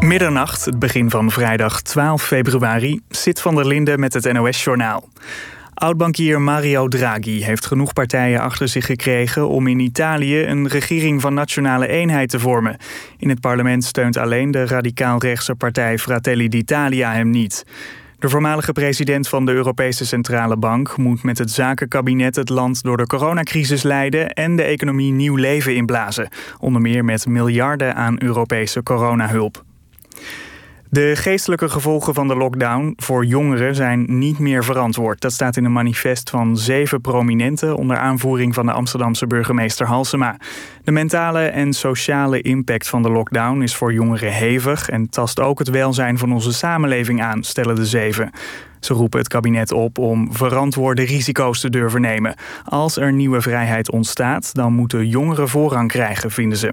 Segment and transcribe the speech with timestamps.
[0.00, 5.08] Middernacht, het begin van vrijdag 12 februari, zit van der Linden met het NOS-journaal.
[5.74, 11.34] Oudbankier Mario Draghi heeft genoeg partijen achter zich gekregen om in Italië een regering van
[11.34, 12.76] nationale eenheid te vormen.
[13.18, 17.64] In het parlement steunt alleen de radicaal-rechtse partij Fratelli d'Italia hem niet.
[18.18, 22.96] De voormalige president van de Europese Centrale Bank moet met het zakenkabinet het land door
[22.96, 26.28] de coronacrisis leiden en de economie nieuw leven inblazen,
[26.58, 29.65] onder meer met miljarden aan Europese coronahulp.
[30.96, 35.20] De geestelijke gevolgen van de lockdown voor jongeren zijn niet meer verantwoord.
[35.20, 40.36] Dat staat in een manifest van zeven prominenten onder aanvoering van de Amsterdamse burgemeester Halsema.
[40.84, 45.58] De mentale en sociale impact van de lockdown is voor jongeren hevig en tast ook
[45.58, 48.30] het welzijn van onze samenleving aan, stellen de zeven.
[48.80, 52.34] Ze roepen het kabinet op om verantwoorde risico's te durven nemen.
[52.64, 56.72] Als er nieuwe vrijheid ontstaat, dan moeten jongeren voorrang krijgen, vinden ze.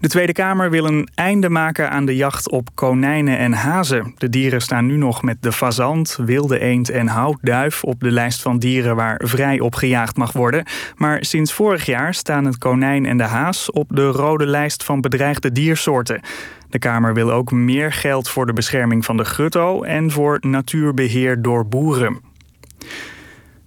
[0.00, 4.14] De Tweede Kamer wil een einde maken aan de jacht op konijnen en hazen.
[4.16, 8.42] De dieren staan nu nog met de fazant, wilde eend en houtduif op de lijst
[8.42, 10.64] van dieren waar vrij op gejaagd mag worden.
[10.96, 15.00] Maar sinds vorig jaar staan het konijn en de haas op de rode lijst van
[15.00, 16.20] bedreigde diersoorten.
[16.68, 21.42] De Kamer wil ook meer geld voor de bescherming van de gutto en voor natuurbeheer
[21.42, 22.20] door boeren.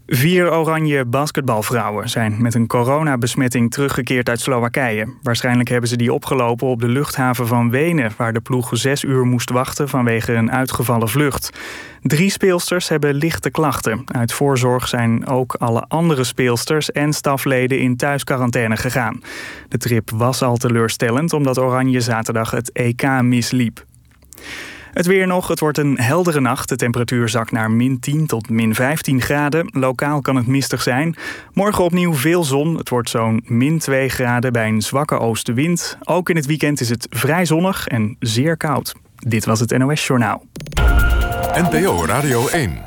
[0.08, 5.14] Vier oranje basketbalvrouwen zijn met een coronabesmetting teruggekeerd uit Slowakije.
[5.22, 9.26] Waarschijnlijk hebben ze die opgelopen op de luchthaven van Wenen, waar de ploeg zes uur
[9.26, 11.50] moest wachten vanwege een uitgevallen vlucht.
[12.02, 14.04] Drie speelsters hebben lichte klachten.
[14.06, 19.22] Uit voorzorg zijn ook alle andere speelsters en stafleden in thuisquarantaine gegaan.
[19.68, 23.86] De trip was al teleurstellend omdat Oranje zaterdag het EK misliep.
[24.96, 25.48] Het weer nog.
[25.48, 26.70] Het wordt een heldere nacht.
[26.70, 29.70] De temperatuur zakt naar min 10 tot min 15 graden.
[29.72, 31.16] Lokaal kan het mistig zijn.
[31.54, 32.78] Morgen opnieuw veel zon.
[32.78, 35.98] Het wordt zo'n min 2 graden bij een zwakke oostenwind.
[36.04, 38.96] Ook in het weekend is het vrij zonnig en zeer koud.
[39.16, 40.46] Dit was het NOS Journaal.
[41.54, 42.82] NPO Radio 1.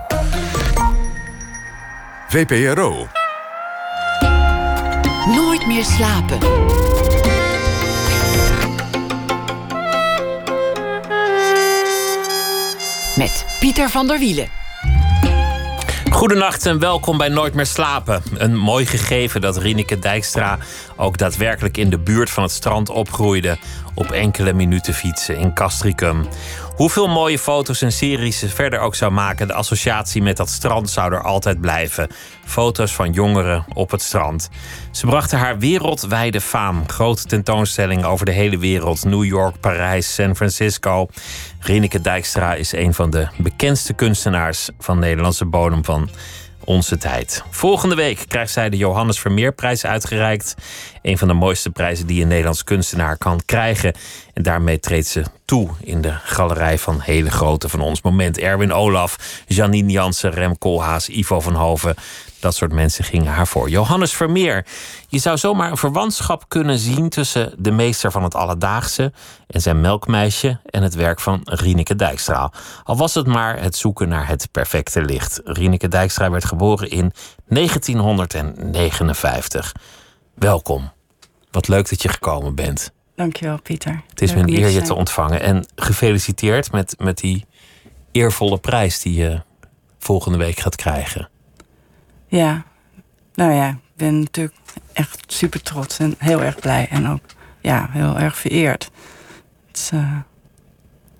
[2.28, 3.06] VPRO.
[5.26, 6.38] Nooit meer slapen.
[13.18, 14.48] Met Pieter van der Wielen.
[16.10, 18.22] Goedenacht en welkom bij Nooit meer slapen.
[18.34, 20.58] Een mooi gegeven dat Rieneke Dijkstra
[20.96, 23.58] ook daadwerkelijk in de buurt van het strand opgroeide
[23.94, 26.28] op enkele minuten fietsen in Castricum.
[26.78, 30.90] Hoeveel mooie foto's en series ze verder ook zou maken, de associatie met dat strand
[30.90, 32.08] zou er altijd blijven.
[32.44, 34.48] Foto's van jongeren op het strand.
[34.90, 36.88] Ze brachten haar wereldwijde faam.
[36.88, 39.04] Grote tentoonstellingen over de hele wereld.
[39.04, 41.08] New York, Parijs, San Francisco.
[41.60, 46.08] Rineke Dijkstra is een van de bekendste kunstenaars van Nederlandse bodem van
[46.68, 47.42] onze tijd.
[47.50, 50.54] Volgende week krijgt zij de Johannes Vermeerprijs uitgereikt.
[51.02, 53.94] Een van de mooiste prijzen die een Nederlands kunstenaar kan krijgen.
[54.34, 58.38] En daarmee treedt ze toe in de galerij van hele grote van ons moment.
[58.38, 61.94] Erwin Olaf, Janine Jansen, Rem Koolhaas, Ivo van Hoven.
[62.40, 63.70] Dat soort mensen gingen haar voor.
[63.70, 64.66] Johannes Vermeer.
[65.08, 69.12] Je zou zomaar een verwantschap kunnen zien tussen de meester van het alledaagse
[69.46, 72.52] en zijn melkmeisje en het werk van Rieneke Dijkstra.
[72.84, 75.40] Al was het maar het zoeken naar het perfecte licht.
[75.44, 77.12] Rieneke Dijkstra werd geboren in
[77.46, 79.74] 1959.
[80.34, 80.92] Welkom.
[81.50, 82.92] Wat leuk dat je gekomen bent.
[83.16, 84.02] Dankjewel, Pieter.
[84.10, 85.40] Het is me een eer je te ontvangen.
[85.40, 87.46] En gefeliciteerd met, met die
[88.12, 89.42] eervolle prijs die je
[89.98, 91.28] volgende week gaat krijgen.
[92.28, 92.64] Ja,
[93.34, 94.56] nou ja, ik ben natuurlijk
[94.92, 96.88] echt super trots en heel erg blij.
[96.90, 97.20] En ook
[97.60, 98.90] ja, heel erg vereerd.
[99.66, 100.16] Het is, uh...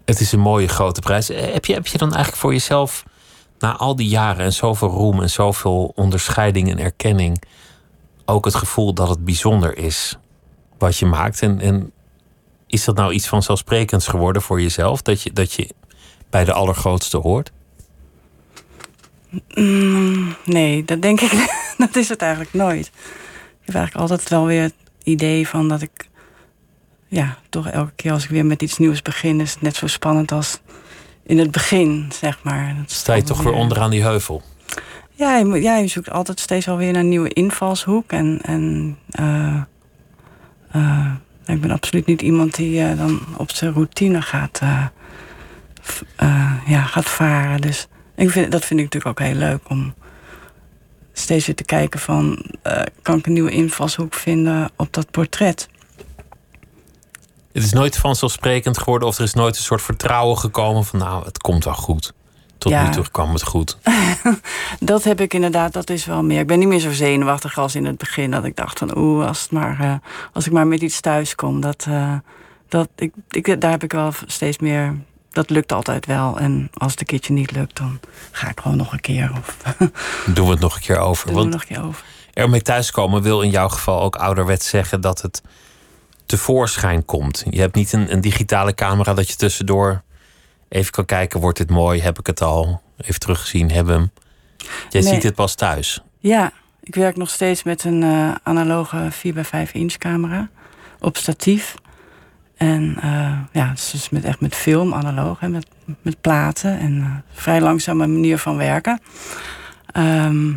[0.05, 1.31] het is een mooie grote prijs.
[1.31, 3.05] Eh, heb je, heb je dan eigenlijk voor jezelf,
[3.59, 7.43] na al die jaren en zoveel roem en zoveel onderscheiding en erkenning,
[8.25, 10.17] ook het gevoel dat het bijzonder is
[10.79, 11.43] wat je maakt?
[11.43, 11.93] En, en
[12.67, 15.69] is dat nou iets vanzelfsprekends geworden voor jezelf, dat je, dat je
[16.31, 17.53] bij de allergrootste hoort?
[19.55, 21.33] Mm, nee, dat denk ik.
[21.79, 22.87] dat is het eigenlijk nooit.
[22.87, 26.09] Ik heb eigenlijk altijd wel weer het idee van dat ik.
[27.09, 29.87] Ja, toch elke keer als ik weer met iets nieuws begin, is het net zo
[29.87, 30.61] spannend als
[31.23, 32.77] in het begin, zeg maar.
[32.87, 34.43] Sta je toch weer onderaan die heuvel?
[35.19, 38.13] Ja je, ja, je zoekt altijd steeds alweer naar een nieuwe invalshoek.
[38.13, 39.63] En, en uh,
[40.77, 41.13] uh,
[41.47, 44.61] ik ben absoluut niet iemand die uh, dan op zijn routine gaat,
[46.67, 47.61] ja, gaat varen.
[47.61, 49.95] Dus ik vind, dat vind ik natuurlijk ook heel leuk om
[51.13, 52.45] steeds weer te kijken van...
[52.67, 55.69] Uh, kan ik een nieuwe invalshoek vinden op dat portret?
[57.53, 59.09] Het is nooit vanzelfsprekend geworden...
[59.09, 60.99] of er is nooit een soort vertrouwen gekomen van...
[60.99, 62.13] nou, het komt wel goed.
[62.59, 63.79] Tot nu toe kwam het goed.
[64.81, 66.41] dat heb ik inderdaad, dat is wel meer.
[66.41, 68.31] Ik ben niet meer zo zenuwachtig als in het begin.
[68.31, 69.95] Dat ik dacht van oeh, als, het maar, uh,
[70.33, 71.61] als ik maar met iets thuis kom.
[71.61, 72.15] Dat, uh,
[72.69, 74.97] dat, ik, ik, daar heb ik wel steeds meer.
[75.39, 76.39] Dat lukt altijd wel.
[76.39, 78.01] En als het een keertje niet lukt, dan
[78.31, 79.31] ga ik gewoon nog een keer.
[79.39, 79.57] Of
[80.35, 81.27] Doen we het nog een keer over.
[81.27, 82.05] doen we nog een keer over.
[82.33, 85.43] Ermee thuiskomen wil in jouw geval ook ouderwets zeggen dat het
[86.27, 87.45] tevoorschijn komt.
[87.51, 90.03] Je hebt niet een, een digitale camera dat je tussendoor
[90.69, 92.01] even kan kijken: wordt dit mooi?
[92.01, 92.83] Heb ik het al?
[92.97, 94.11] Even teruggezien, hebben hem.
[94.89, 95.13] Jij Nee.
[95.13, 96.03] ziet het pas thuis.
[96.19, 96.53] Ja,
[96.83, 100.49] ik werk nog steeds met een eh, analoge 4x5 inch camera
[101.01, 101.75] op statief.
[102.59, 105.67] En eh, ja, dus met, echt met film, analoog, hè, met,
[106.03, 106.79] met platen.
[106.79, 109.01] En eh, vrij langzame manier van werken.
[109.87, 110.53] Ehm,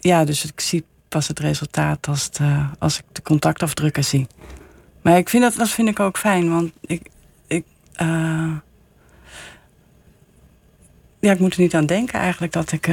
[0.00, 4.26] ja, dus ik zie pas het resultaat als, het, eh, als ik de contactafdrukken zie.
[5.02, 7.08] Maar ik vind dat, dat vind ik ook fijn, want ik...
[7.46, 7.64] ik
[11.20, 12.90] ja, ik moet er niet aan denken eigenlijk dat ik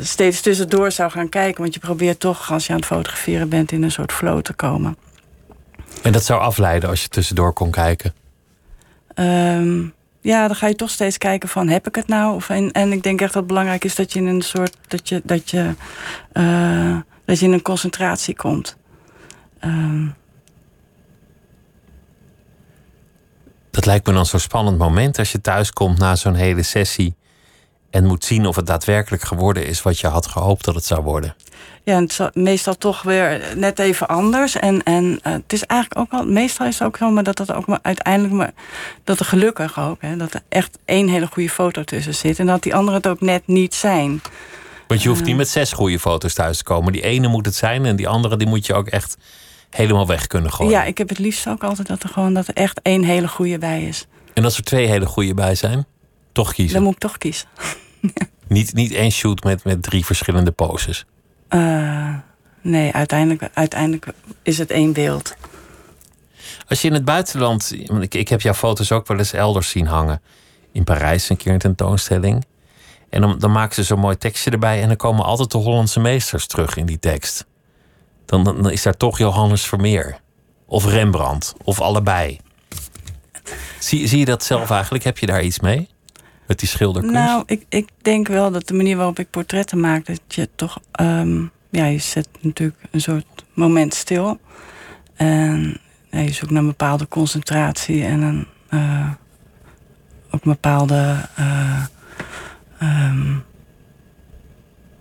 [0.00, 1.62] steeds tussendoor zou gaan kijken.
[1.62, 4.52] Want je probeert toch, als je aan het fotograferen bent, in een soort flow te
[4.52, 4.96] komen.
[6.02, 8.14] En dat zou afleiden als je tussendoor kon kijken.
[9.14, 9.82] Ehm,
[10.20, 12.34] ja, dan ga je toch steeds kijken van, heb ik het nou?
[12.34, 14.76] Of, en, en ik denk echt dat het belangrijk is dat je in een soort,
[14.88, 15.74] dat je, dat je,
[16.32, 18.76] eh, dat je in een concentratie komt.
[19.58, 20.06] Ehm,
[23.70, 27.16] Dat lijkt me dan zo'n spannend moment als je thuis komt na zo'n hele sessie.
[27.90, 31.02] En moet zien of het daadwerkelijk geworden is wat je had gehoopt dat het zou
[31.02, 31.34] worden.
[31.84, 34.56] ja, en het is meestal toch weer net even anders.
[34.56, 37.38] En, en eh, het is eigenlijk ook wel, meestal is het ook zo, maar dat
[37.38, 38.52] het ook maar uiteindelijk, maar
[39.04, 42.38] dat er gelukkig ook, hè, dat er echt één hele goede foto tussen zit.
[42.38, 44.20] En dat die anderen het ook net niet zijn.
[44.86, 46.92] Want je hoeft niet met zes goede foto's thuis te komen.
[46.92, 49.16] Die ene moet het zijn en die andere die moet je ook echt
[49.70, 50.72] helemaal weg kunnen gooien.
[50.72, 53.28] Ja, ik heb het liefst ook altijd dat er gewoon dat er echt één hele
[53.28, 54.06] goede bij is.
[54.34, 55.86] En als er twee hele goede bij zijn,
[56.32, 56.74] toch kiezen.
[56.74, 57.48] Dan moet ik toch kiezen.
[58.48, 61.04] Niet, niet één shoot met, met drie verschillende poses.
[61.48, 62.14] Eh,
[62.60, 64.06] nee, uiteindelijk, uiteindelijk
[64.42, 65.34] is het één beeld.
[66.68, 69.86] Als je in het buitenland, ik, ik heb jouw foto's ook wel eens elders zien
[69.86, 70.22] hangen.
[70.72, 72.44] In Parijs een keer een tentoonstelling.
[73.10, 76.00] En dan, dan maken ze zo'n mooi tekstje erbij en dan komen altijd de Hollandse
[76.00, 77.46] meesters terug in die tekst.
[78.26, 80.20] Dan, dan, dan is daar toch Johannes Vermeer.
[80.66, 81.54] Of Rembrandt.
[81.64, 82.38] Of allebei.
[83.78, 85.04] Zie, zie je dat zelf eigenlijk?
[85.04, 85.88] Heb je daar iets mee?
[86.50, 87.14] Met die schilderkunst?
[87.14, 90.80] Nou, ik, ik denk wel dat de manier waarop ik portretten maak, dat je toch,
[90.92, 94.40] ehm, ja, je zet natuurlijk een soort moment stil.
[95.14, 95.80] En
[96.10, 99.10] je zoekt naar een bepaalde concentratie en een, eh,
[100.30, 101.84] ook een bepaalde eh,
[102.78, 103.36] ehm,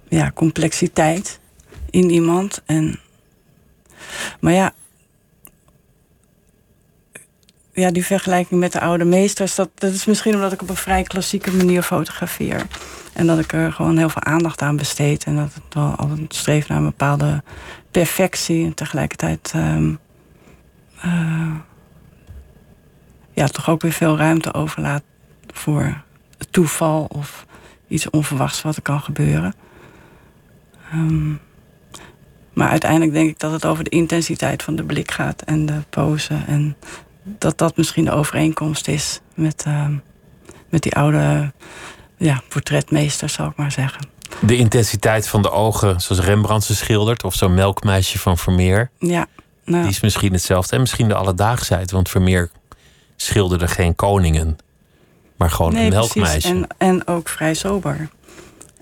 [0.08, 1.40] ja, complexiteit
[1.90, 2.62] in iemand.
[2.66, 3.00] En,
[4.40, 4.74] maar ja,
[7.80, 10.76] ja, die vergelijking met de oude meesters, dat, dat is misschien omdat ik op een
[10.76, 12.66] vrij klassieke manier fotografeer.
[13.14, 15.24] En dat ik er gewoon heel veel aandacht aan besteed.
[15.24, 17.44] En dat het wel altijd streeft naar een bepaalde
[17.92, 18.66] perfectie.
[18.66, 19.94] En tegelijkertijd ehm,
[21.02, 21.56] eh,
[23.32, 25.04] ja, toch ook weer veel ruimte overlaat
[25.48, 26.02] voor
[26.50, 27.46] toeval of
[27.88, 29.54] iets onverwachts wat er kan gebeuren.
[30.92, 31.34] Ehm,
[32.54, 35.82] maar uiteindelijk denk ik dat het over de intensiteit van de blik gaat en de
[35.90, 36.44] pose.
[36.48, 36.76] En
[37.24, 39.94] dat dat misschien de overeenkomst is met, ehm,
[40.70, 41.52] met die oude
[42.18, 44.02] ja, portretmeesters, zal ik maar zeggen.
[44.42, 49.26] De intensiteit van de ogen, zoals Rembrandt ze schildert, of zo'n melkmeisje van Vermeer, Ja,
[49.66, 50.76] nou, die is misschien hetzelfde.
[50.76, 52.50] En misschien de alledaagsheid, want Vermeer
[53.16, 54.58] schilderde geen koningen,
[55.38, 56.48] maar gewoon een melkmeisje.
[56.48, 58.10] En, en ook vrij sober.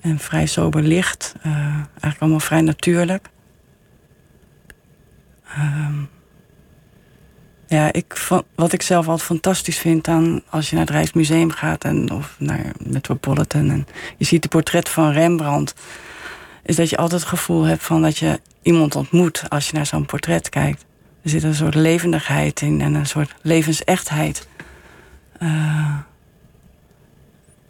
[0.01, 1.34] En vrij sober licht.
[1.41, 3.29] eh, eigenlijk allemaal vrij natuurlijk.
[5.48, 5.94] Ehm,
[7.68, 11.84] ja, ik, wat ik zelf altijd fantastisch vind aan als je naar het Rijksmuseum gaat
[11.84, 15.74] en, of naar Metropolitan en je ziet de portret van Rembrandt,
[16.64, 19.86] is dat je altijd het gevoel hebt van dat je iemand ontmoet als je naar
[19.86, 20.86] zo'n portret kijkt.
[21.24, 24.48] Er zit een soort levendigheid in en een soort levensechtheid.
[25.40, 25.98] Eh,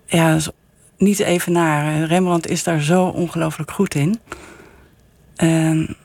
[0.05, 0.49] ja, is
[0.97, 2.07] niet te evenaren.
[2.07, 4.19] Rembrandt is daar zo ongelooflijk goed in.
[5.35, 5.95] En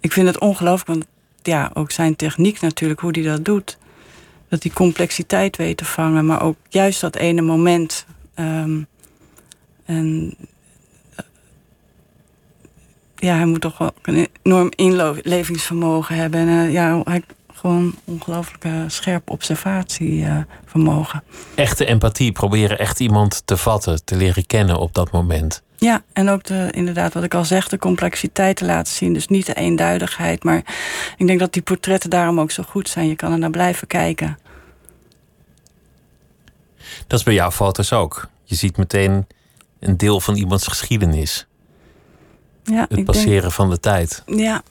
[0.00, 1.06] ik vind het ongelooflijk, want
[1.46, 3.78] ja, ook zijn techniek natuurlijk, hoe hij dat doet.
[4.48, 8.06] Dat die complexiteit weet te vangen, maar ook juist dat ene moment.
[8.34, 8.82] ehm,
[9.84, 10.34] en
[11.16, 11.24] eh,
[13.16, 16.40] ja, hij moet toch wel een enorm inlevingsvermogen hebben.
[16.40, 17.22] En eh, ja, hij
[17.54, 21.22] gewoon ongelooflijk eh, scherp observatievermogen.
[21.54, 25.62] Echte empathie, proberen echt iemand te vatten, te leren kennen op dat moment.
[25.76, 29.12] Ja, en ook de, inderdaad, wat ik al zeg, de complexiteit te laten zien.
[29.12, 30.44] Dus niet de eenduidigheid.
[30.44, 30.62] Maar
[31.16, 33.08] ik denk dat die portretten daarom ook zo goed zijn.
[33.08, 34.38] Je kan er naar blijven kijken.
[37.06, 38.28] Dat is bij jouw foto's ook.
[38.44, 39.26] Je ziet meteen
[39.80, 41.46] een deel van iemands geschiedenis.
[42.64, 44.22] Ja, Het passeren van de tijd.
[44.26, 44.62] Ja.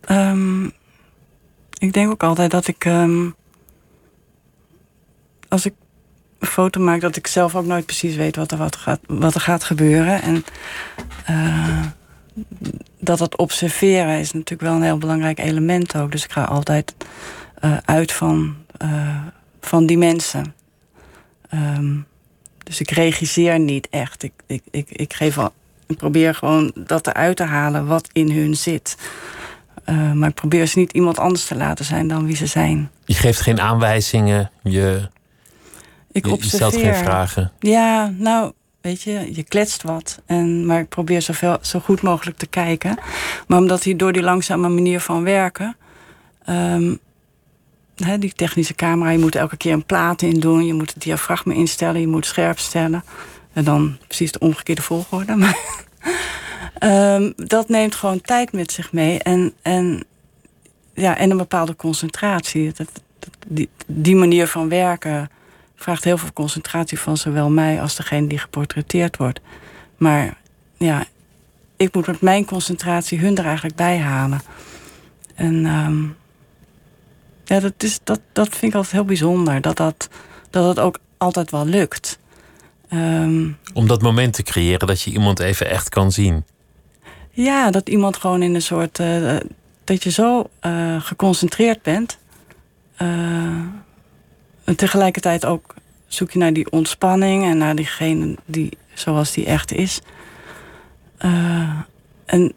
[0.00, 0.64] Ehm,
[1.78, 2.84] ik denk ook altijd dat ik.
[2.84, 3.30] ehm,
[5.48, 5.74] als ik
[6.40, 9.40] foto maak, dat ik zelf ook nooit precies weet wat er, wat gaat, wat er
[9.40, 10.22] gaat gebeuren.
[10.22, 10.44] En
[11.24, 11.84] eh,
[13.00, 16.12] dat dat observeren is natuurlijk wel een heel belangrijk element ook.
[16.12, 16.94] Dus ik ga altijd
[17.60, 19.16] eh, uit van, eh,
[19.60, 20.54] van die mensen.
[21.48, 21.96] Ehm,
[22.64, 24.22] dus ik regisseer niet echt.
[24.22, 25.52] Ik, ik, ik, ik, geef al,
[25.86, 28.96] ik probeer gewoon dat eruit te halen wat in hun zit.
[30.14, 32.90] Maar ik probeer ze niet iemand anders te laten zijn dan wie ze zijn.
[33.04, 35.08] Je geeft geen aanwijzingen, je,
[36.24, 37.52] Ik je, stelt geen vragen.
[37.60, 40.20] Ja, nou, weet je, je kletst wat.
[40.26, 42.98] En, maar ik probeer zoveel, zo goed mogelijk te kijken.
[43.46, 45.76] Maar omdat hij door die langzame manier van werken...
[46.44, 46.94] ehm,
[47.96, 50.66] hè, die technische camera, je moet elke keer een plaat in doen.
[50.66, 53.04] Je moet het diafragma instellen, je moet scherp stellen.
[53.52, 55.36] En dan precies de omgekeerde volgorde.
[55.42, 55.58] Maar
[56.78, 59.18] ehm, dat neemt gewoon tijd met zich mee.
[59.18, 60.04] En, en,
[60.94, 62.72] ja, en een bepaalde concentratie.
[62.76, 62.76] Dat,
[63.18, 65.30] dat- die, die manier van werken
[65.78, 69.40] vraagt heel veel concentratie van zowel mij als degene die geportretteerd wordt.
[69.96, 70.36] Maar
[70.76, 71.04] ja,
[71.76, 74.40] ik moet met mijn concentratie hun er eigenlijk bij halen.
[75.34, 76.02] En ehm,
[77.44, 79.60] ja, dat, is, dat, dat vind ik altijd heel bijzonder.
[79.60, 80.08] Dat dat,
[80.50, 82.18] dat het ook altijd wel lukt.
[82.88, 86.44] Ehm, Om dat moment te creëren dat je iemand even echt kan zien.
[87.30, 88.98] ja, dat iemand gewoon in een soort.
[88.98, 89.36] eh,
[89.84, 92.18] dat je zo eh, geconcentreerd bent.
[92.96, 93.08] eh,
[94.68, 95.74] en tegelijkertijd ook
[96.06, 100.00] zoek je naar die ontspanning en naar diegene die zoals die echt is.
[101.16, 101.80] Eh,
[102.24, 102.52] en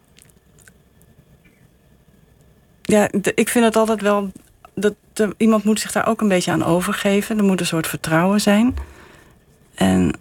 [2.82, 4.32] ja, ik vind het altijd wel.
[4.74, 4.96] Dat,
[5.38, 7.38] iemand moet zich daar ook een beetje aan overgeven.
[7.38, 8.76] Er moet een soort vertrouwen zijn.
[9.76, 10.14] En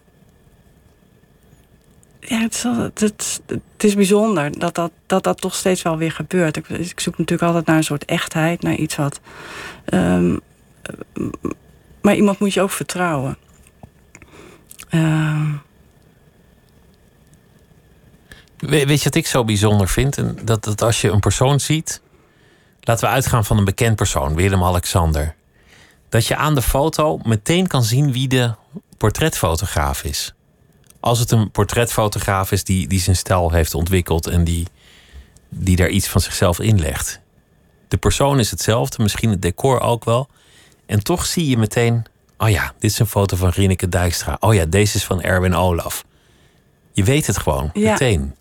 [2.20, 6.56] ja, het is, het, is bijzonder dat dat, dat dat toch steeds wel weer gebeurt.
[6.56, 9.20] Ik, ik zoek natuurlijk altijd naar een soort echtheid, naar iets wat.
[9.85, 10.37] ehm,
[10.82, 11.23] eh,
[12.02, 13.37] maar iemand moet je ook vertrouwen.
[14.88, 15.52] Ehm,
[18.59, 20.16] We- weet je wat ik zo bijzonder vind?
[20.47, 22.00] Dat, dat als je een persoon ziet.
[22.80, 25.35] Laten we uitgaan van een bekend persoon, Willem-Alexander.
[26.09, 28.54] Dat je aan de foto meteen kan zien wie de
[28.97, 30.35] portretfotograaf is.
[31.00, 34.66] Als het een portretfotograaf is die, die zijn stijl heeft ontwikkeld en die,
[35.49, 37.21] die daar iets van zichzelf inlegt.
[37.88, 40.28] De persoon is hetzelfde, misschien het decor ook wel.
[40.90, 42.04] En toch zie je meteen,
[42.38, 44.37] oh ja, dit is een foto van Rieneke Dijkstra.
[44.40, 46.04] Oh ja, deze is van Erwin Olaf.
[46.92, 47.90] Je weet het gewoon, Ja.
[47.90, 48.35] meteen.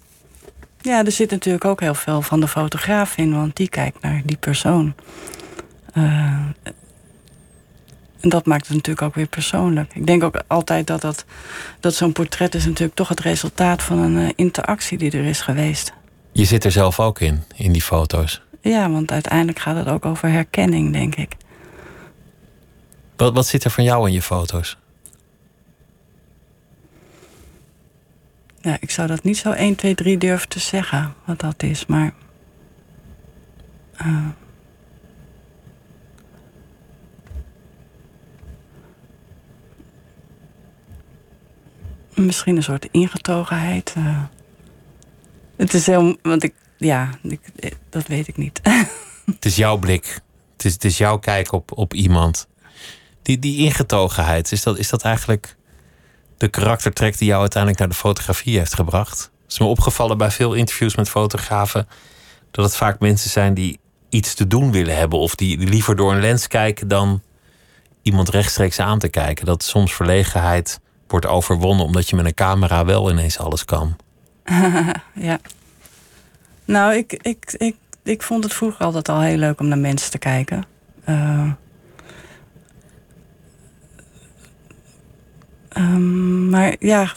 [0.81, 4.21] ja, er zit natuurlijk ook heel veel van de fotograaf in, want die kijkt naar
[4.25, 4.93] die persoon.
[5.93, 6.03] Eh,
[8.19, 9.93] en dat maakt het natuurlijk ook weer persoonlijk.
[9.93, 11.25] Ik denk ook altijd dat, dat,
[11.79, 15.41] dat zo'n portret is natuurlijk toch het resultaat van een eh, interactie die er is
[15.41, 15.93] geweest.
[16.31, 18.41] Je zit er zelf ook in, in die foto's.
[18.61, 21.35] Ja, want uiteindelijk gaat het ook over herkenning, denk ik.
[23.19, 24.77] Wat, wat zit er van jou in je foto's?
[28.61, 31.85] Ja, ik zou dat niet zo 1, 2, 3 durven te zeggen wat dat is,
[31.85, 32.13] maar.
[33.97, 34.27] eh,
[42.15, 43.93] misschien een soort ingetogenheid.
[43.97, 44.23] eh.
[45.55, 46.17] het is heel.
[46.21, 46.53] Want ik.
[46.77, 48.59] Ja, ik, eh, dat weet ik niet.
[49.35, 50.19] Het is jouw blik.
[50.53, 52.47] Het is, het is jouw kijk op, op iemand.
[53.29, 55.55] Die, die ingetogenheid, is dat, is dat eigenlijk
[56.37, 59.19] de karaktertrek die jou uiteindelijk naar de fotografie heeft gebracht?
[59.43, 61.87] Het is me opgevallen bij veel interviews met fotografen
[62.51, 66.13] dat het vaak mensen zijn die iets te doen willen hebben of die, liever door
[66.13, 67.21] een lens kijken dan
[68.01, 69.45] iemand rechtstreeks aan te kijken.
[69.45, 73.95] Dat soms verlegenheid wordt overwonnen omdat je met een camera wel ineens alles kan.
[75.13, 75.39] ja.
[76.65, 80.11] Nou, ik, ik, ik, ik vond het vroeger altijd al heel leuk om naar mensen
[80.11, 80.65] te kijken.
[81.03, 81.51] Eh,
[85.69, 87.11] ehm, maar ja.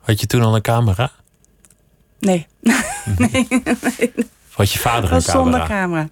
[0.00, 1.10] Had je toen al een camera?
[2.18, 2.46] Nee,
[4.48, 5.66] Of had je vader een was zonder camera?
[5.66, 6.08] camera.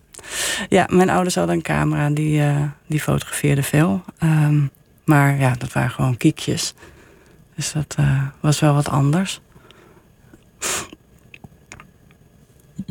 [0.68, 4.04] Ja, mijn ouders hadden een camera die, eh, die fotografeerde veel.
[4.18, 4.60] Ehm,
[5.04, 6.74] maar ja, dat waren gewoon kiekjes.
[7.54, 9.40] Dus dat eh, was wel wat anders.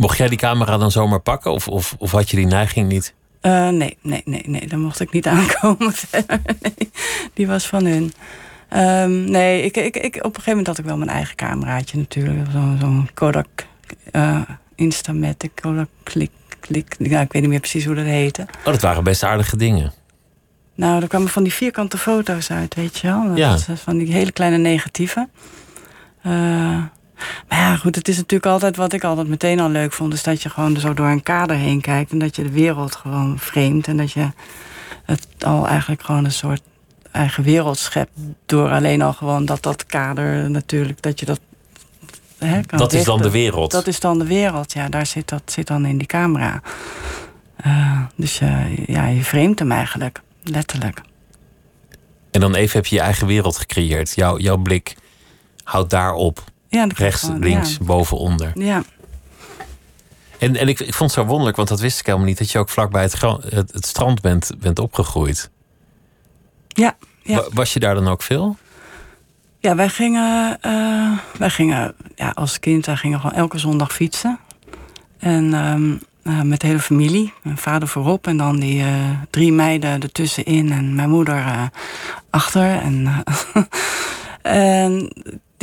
[0.01, 3.13] Mocht jij die camera dan zomaar pakken of, of, of had je die neiging niet?
[3.41, 5.93] Eh, nee, nee, nee, nee, daar mocht ik niet aankomen.
[6.61, 6.91] nee,
[7.33, 8.13] die was van hun.
[8.69, 11.97] Ehm, nee, ik, ik, ik, op een gegeven moment had ik wel mijn eigen cameraatje
[11.97, 12.47] natuurlijk.
[12.51, 13.47] Zo'n zo'n Kodak
[14.11, 14.41] eh
[14.75, 16.95] Instamatic, Kodak Klik, Klik.
[16.99, 18.41] Ja, ik weet niet meer precies hoe dat heette.
[18.59, 19.91] Oh, dat waren best aardige dingen.
[20.75, 23.27] Nou, er kwamen van die vierkante foto's uit, weet je wel.
[23.27, 23.49] Dat Ja.
[23.49, 25.29] was, van die hele kleine negatieven.
[26.21, 26.83] Eh,
[27.47, 30.13] maar ja, goed, het is natuurlijk altijd wat ik altijd meteen al leuk vond.
[30.13, 32.11] Is dat je gewoon zo door een kader heen kijkt.
[32.11, 33.87] En dat je de wereld gewoon vreemd.
[33.87, 34.29] En dat je
[35.03, 36.61] het al eigenlijk gewoon een soort
[37.11, 38.11] eigen wereld schept.
[38.45, 41.39] Door alleen al gewoon dat dat kader natuurlijk, dat je dat
[42.45, 43.71] Hè, dat is dan de wereld?
[43.71, 44.89] Dat is dan de wereld, ja.
[44.89, 46.61] Daar zit, dat zit dan in die camera.
[47.65, 51.01] Uh, dus uh, ja, je vreemdt hem eigenlijk, letterlijk.
[52.31, 54.15] En dan even heb je je eigen wereld gecreëerd.
[54.15, 54.95] Jouw, jouw blik
[55.63, 56.43] houdt daarop.
[56.71, 57.85] Ja, Rechts, links, ja.
[57.85, 58.51] boven, onder.
[58.55, 58.83] Ja.
[60.37, 62.37] En, en ik, ik vond het zo wonderlijk, want dat wist ik helemaal niet...
[62.37, 65.49] dat je ook vlakbij het, het, het strand bent, bent opgegroeid.
[66.67, 67.43] Ja, ja.
[67.53, 68.57] Was je daar dan ook veel?
[69.59, 74.39] Ja, wij gingen, uh, wij gingen ja, als kind wij gingen gewoon elke zondag fietsen.
[75.17, 77.33] En um, uh, met de hele familie.
[77.43, 81.69] Mijn vader voorop en dan die uh, drie meiden ertussenin en mijn moeder
[82.29, 82.79] achter.
[82.81, 83.23] En,
[84.41, 85.13] en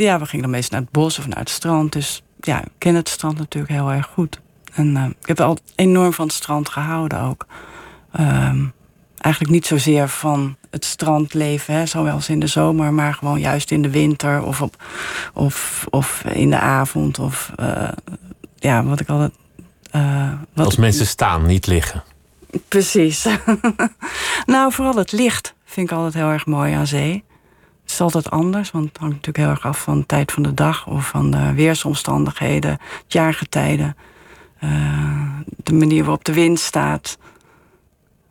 [0.05, 1.91] ja, we gingen dan meestal naar het bos of naar het strand.
[1.91, 4.39] Dus ja, ik ken het strand natuurlijk heel erg goed.
[4.73, 7.45] En ik heb al enorm van het strand gehouden ook.
[8.19, 8.73] Um,
[9.17, 13.81] eigenlijk niet zozeer van het strandleven, hè, zoals in de zomer, maar gewoon juist in
[13.81, 14.83] de winter of, op,
[15.33, 17.19] of, of in de avond.
[17.19, 17.89] Of uh,
[18.55, 19.31] ja, wat ik altijd.
[19.95, 22.03] Uh, wat Als mensen staan, niet liggen.
[22.67, 23.27] Precies.
[24.45, 27.23] nou, vooral het licht vind ik altijd heel erg mooi aan zee.
[27.89, 30.43] Het is altijd anders, want het hangt natuurlijk heel erg af van de tijd van
[30.43, 33.95] de dag of van de weersomstandigheden, het jaargetijden,
[34.63, 37.17] uh, de manier waarop de wind staat.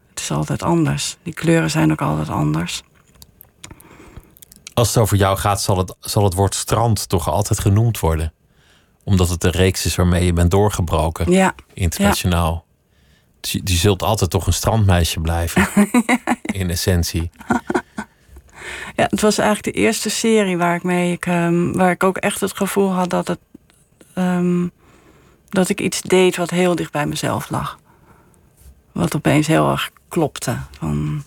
[0.08, 1.16] Het is altijd anders.
[1.22, 2.82] Die kleuren zijn ook altijd anders.
[4.74, 8.32] Als het over jou gaat, zal het, zal het woord strand toch altijd genoemd worden.
[9.04, 11.32] Omdat het de reeks is waarmee je bent doorgebroken.
[11.32, 11.54] Ja.
[11.74, 12.52] Internationaal.
[12.52, 12.66] Ja.
[13.40, 15.68] Dus je, zult altijd toch een strandmeisje blijven.
[16.60, 17.30] in essentie.
[18.98, 22.16] Ja, het was eigenlijk de eerste serie waar ik mee, ik, um, waar ik ook
[22.16, 23.38] echt het gevoel had dat het.
[24.14, 24.70] Um,
[25.48, 27.78] dat ik iets deed wat heel dicht bij mezelf lag.
[28.92, 30.56] Wat opeens heel erg klopte.
[30.78, 31.22] Van,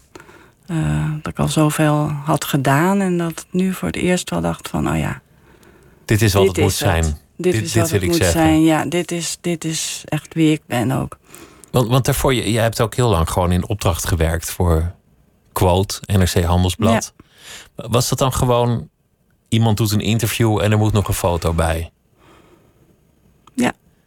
[0.67, 4.41] uh, dat ik al zoveel had gedaan en dat ik nu voor het eerst wel
[4.41, 5.21] dacht van, oh ja.
[6.05, 7.03] Dit is wat het moet zijn.
[7.37, 8.33] Dit, dit, is wat het moet zeggen.
[8.33, 8.63] zijn.
[8.63, 11.17] Ja, dit is, dit is echt wie ik ben ook.
[11.71, 14.91] Want, want daarvoor, je, je hebt ook heel lang gewoon in opdracht gewerkt voor
[15.51, 17.13] Quote, NRC Handelsblad.
[17.89, 18.89] Was dat dan gewoon
[19.49, 21.91] iemand doet een interview en er moet nog een foto bij?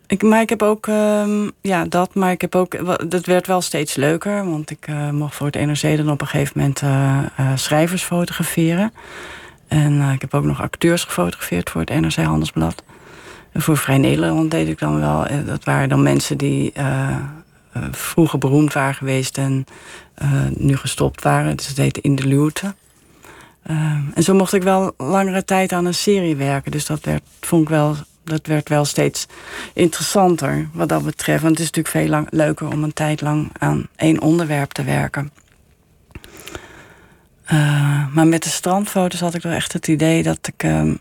[0.06, 3.60] Ik, maar ik heb ook, uh, ja, dat, maar ik heb ook, dat werd wel
[3.60, 4.50] steeds leuker.
[4.50, 7.20] Want ik uh, mocht voor het NRC dan op een gegeven moment uh,
[7.54, 8.92] schrijvers fotograferen.
[9.68, 12.82] En ik heb ook nog acteurs gefotografeerd voor het NRC Handelsblad.
[13.52, 16.72] En voor Vrij Nederland deed ik dan wel, dat waren dan mensen die
[17.90, 19.64] vroeger beroemd waren geweest en
[20.56, 21.56] nu gestopt waren.
[21.56, 22.74] Dus het heette In de Luwte.
[24.14, 26.70] En zo mocht ik wel langere tijd aan een serie werken.
[26.70, 29.27] Dus dat werd, vond ik wel dat werd wel steeds
[29.74, 31.42] interessanter wat dat betreft.
[31.42, 34.85] Want het is natuurlijk veel lang, leuker om een tijd lang aan één onderwerp te
[34.85, 35.31] werken.
[37.53, 40.62] Uh, maar met de strandfoto's had ik toch echt het idee dat ik.
[40.62, 40.94] Uh,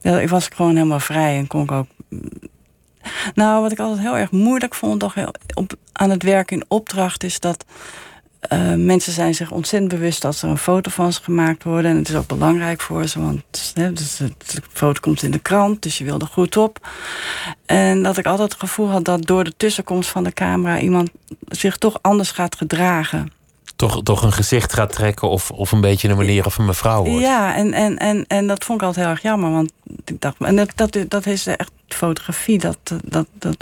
[0.00, 1.86] ja, ik was gewoon helemaal vrij en kon ik ook.
[3.34, 5.14] Nou, wat ik altijd heel erg moeilijk vond toch
[5.54, 7.64] op, aan het werken in opdracht is dat
[8.52, 11.90] uh, mensen zijn zich ontzettend bewust dat er een foto van ze gemaakt worden.
[11.90, 14.32] En het is ook belangrijk voor ze, want hè, dus de
[14.72, 16.88] foto komt in de krant, dus je wil er goed op.
[17.66, 21.10] En dat ik altijd het gevoel had dat door de tussenkomst van de camera iemand
[21.48, 23.32] zich toch anders gaat gedragen.
[23.76, 27.04] Toch, toch een gezicht gaat trekken of, of een beetje een manier of een mevrouw
[27.04, 27.20] wordt.
[27.20, 29.50] Ja, en, en, en, en dat vond ik altijd heel erg jammer.
[29.50, 29.72] Want
[30.04, 32.58] ik dacht, en dat, dat, dat is echt fotografie.
[32.58, 33.56] Dat, dat, dat,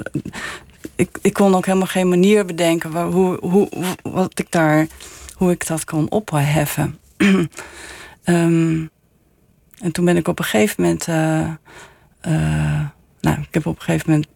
[0.95, 3.69] ik, ik kon ook helemaal geen manier bedenken waar, hoe, hoe,
[4.03, 4.87] wat ik daar,
[5.35, 6.99] hoe ik dat kon opheffen.
[7.17, 7.49] um,
[9.85, 11.09] en toen ben ik op een gegeven moment.
[11.09, 11.51] Uh,
[12.33, 12.85] uh,
[13.21, 14.29] nou, ik heb op een gegeven moment.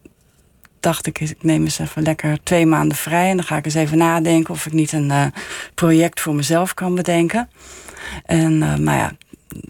[0.79, 3.29] dacht ik, ik neem eens even lekker twee maanden vrij.
[3.29, 5.25] En dan ga ik eens even nadenken of ik niet een uh,
[5.75, 7.49] project voor mezelf kan bedenken.
[8.25, 9.11] En, maar ja,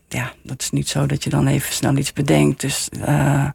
[0.08, 2.62] ja, dat is niet zo dat je dan even snel iets bedenkt.
[2.62, 3.50] Dus, uh,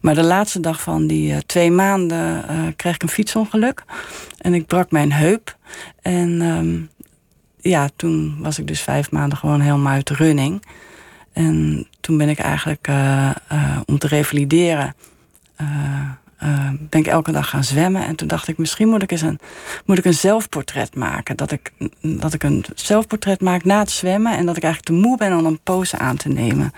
[0.00, 3.84] maar de laatste dag van die uh, twee maanden uh, kreeg ik een fietsongeluk.
[4.38, 5.56] En ik brak mijn heup.
[6.02, 6.90] En um,
[7.60, 10.62] ja, toen was ik dus vijf maanden gewoon helemaal uit running.
[11.32, 12.88] En toen ben ik eigenlijk
[13.86, 14.94] om te revalideren
[16.42, 18.06] uh, ben ik elke dag gaan zwemmen.
[18.06, 19.38] En toen dacht ik, misschien moet ik eens een,
[19.84, 21.36] moet ik een zelfportret maken.
[21.36, 24.36] Dat ik, dat ik een zelfportret maak na het zwemmen.
[24.36, 26.72] En dat ik eigenlijk te moe ben om een pose aan te nemen.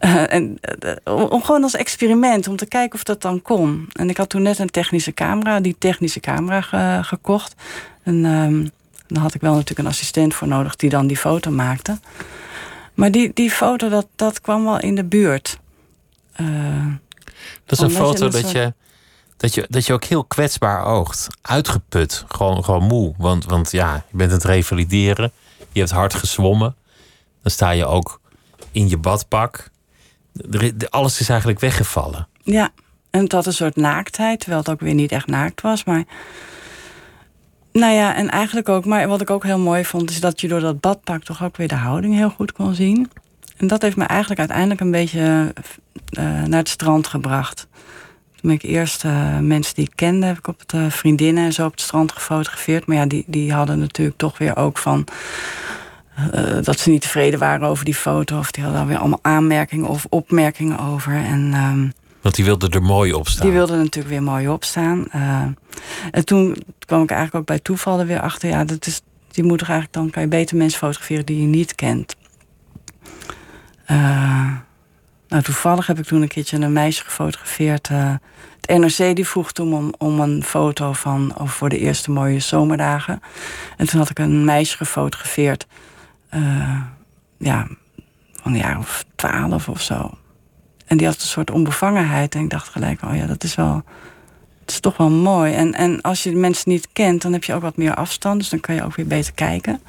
[0.00, 0.58] Uh, en,
[1.06, 3.88] uh, om gewoon als experiment, om te kijken of dat dan kon.
[3.92, 7.54] En ik had toen net een technische camera, die technische camera ge gekocht.
[8.02, 8.70] En um,
[9.06, 11.98] dan had ik wel natuurlijk een assistent voor nodig die dan die foto maakte.
[12.94, 15.58] Maar die, die foto, dat, dat kwam wel in de buurt.
[17.64, 18.74] Dat is een foto dat je,
[19.36, 21.26] dat, je, dat je ook heel kwetsbaar oogt.
[21.42, 23.14] Uitgeput, gewoon, gewoon moe.
[23.18, 25.32] Want, want ja, je bent aan het revalideren.
[25.72, 26.76] Je hebt hard gezwommen.
[27.42, 28.20] Dan sta je ook
[28.72, 29.70] in je badpak.
[30.88, 32.28] Alles is eigenlijk weggevallen.
[32.42, 32.70] Ja,
[33.10, 35.84] en het had een soort naaktheid, terwijl het ook weer niet echt naakt was.
[35.84, 36.04] Maar
[37.72, 40.48] nou ja, en eigenlijk ook, maar wat ik ook heel mooi vond, is dat je
[40.48, 43.10] door dat badpak toch ook weer de houding heel goed kon zien.
[43.60, 45.54] En dat heeft me eigenlijk uiteindelijk een beetje
[46.18, 47.66] uh, naar het strand gebracht.
[48.40, 51.52] Toen ik eerst uh, mensen die ik kende, heb ik op het uh, vriendinnen en
[51.52, 52.86] zo op het strand gefotografeerd.
[52.86, 55.04] Maar ja, die, die hadden natuurlijk toch weer ook van.
[56.62, 58.38] dat ze niet tevreden waren over die foto.
[58.38, 61.12] Of die hadden weer allemaal aanmerkingen of opmerkingen over.
[61.12, 61.88] En ehm,
[62.20, 63.46] want die wilde er mooi op staan.
[63.46, 65.06] Die wilde natuurlijk weer mooi opstaan.
[65.14, 65.42] Uh,
[66.10, 68.48] en toen kwam ik eigenlijk ook bij toeval er weer achter.
[68.48, 71.74] Ja, dat is, die moet eigenlijk dan kan je beter mensen fotograferen die je niet
[71.74, 72.16] kent.
[73.90, 74.52] Uh,
[75.28, 77.88] nou, toevallig heb ik toen een keertje een meisje gefotografeerd.
[77.88, 78.14] Uh,
[78.60, 82.40] het NRC die vroeg toen om, om een foto van over voor de eerste mooie
[82.40, 83.22] zomerdagen.
[83.76, 85.66] En toen had ik een meisje gefotografeerd.
[87.38, 87.66] ja,
[88.42, 90.10] van een jaar of twaalf of zo.
[90.86, 92.34] En die had een soort onbevangenheid.
[92.34, 93.82] En ik dacht gelijk, oh ja, dat is wel.
[94.60, 95.54] Het is toch wel mooi.
[95.54, 98.38] En, en als je mensen niet kent, dan heb je ook wat meer afstand.
[98.38, 99.82] Dus dan kan je ook weer beter kijken.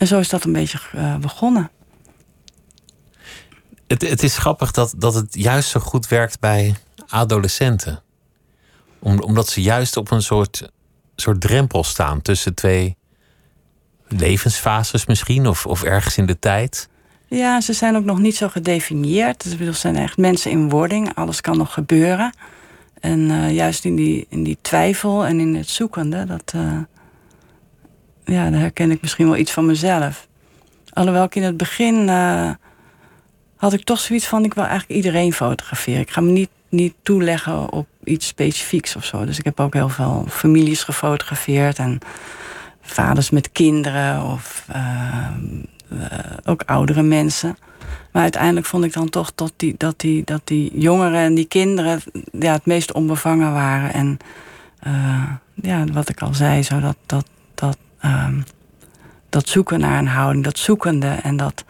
[0.00, 1.70] En zo is dat een beetje uh, begonnen.
[3.86, 6.74] Het, het is grappig dat, dat het juist zo goed werkt bij
[7.08, 8.02] adolescenten.
[8.98, 10.70] Om, omdat ze juist op een soort,
[11.16, 12.96] soort drempel staan tussen twee
[14.08, 16.88] levensfases misschien, of, of ergens in de tijd.
[17.26, 19.42] Ja, ze zijn ook nog niet zo gedefinieerd.
[19.42, 21.14] Ze zijn echt mensen in wording.
[21.14, 22.34] Alles kan nog gebeuren.
[23.00, 26.78] En uh, juist in die, in die twijfel en in het zoekende, dat, uh,
[28.30, 30.28] ja, daar herken ik misschien wel iets van mezelf.
[30.92, 32.50] Alhoewel ik in het begin uh,
[33.56, 36.00] had ik toch zoiets van: ik wil eigenlijk iedereen fotograferen.
[36.00, 39.24] Ik ga me niet, niet toeleggen op iets specifieks of zo.
[39.24, 41.98] Dus ik heb ook heel veel families gefotografeerd en
[42.82, 45.26] vaders met kinderen of uh,
[46.44, 47.56] ook oudere mensen.
[48.12, 51.44] Maar uiteindelijk vond ik dan toch dat die, dat die, dat die jongeren en die
[51.44, 53.92] kinderen ja, het meest onbevangen waren.
[53.92, 54.18] En
[55.54, 57.26] ja, wat ik al zei, zo dat, dat, dat,
[58.04, 58.44] um,
[59.28, 61.64] dat zoeken naar een houding, dat zoekende en dat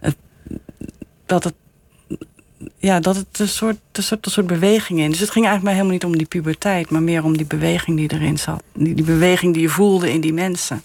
[0.00, 0.16] het,
[1.26, 1.54] dat het
[2.78, 5.10] ja, dat het een soort, een soort, een soort beweging in.
[5.10, 8.12] Dus het ging eigenlijk helemaal niet om die puberteit, maar meer om die beweging die
[8.12, 8.62] erin zat.
[8.72, 10.82] Die, die beweging die je voelde in die mensen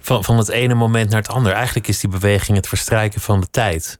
[0.00, 1.54] van, van het ene moment naar het andere.
[1.54, 3.98] Eigenlijk is die beweging het verstrijken van de tijd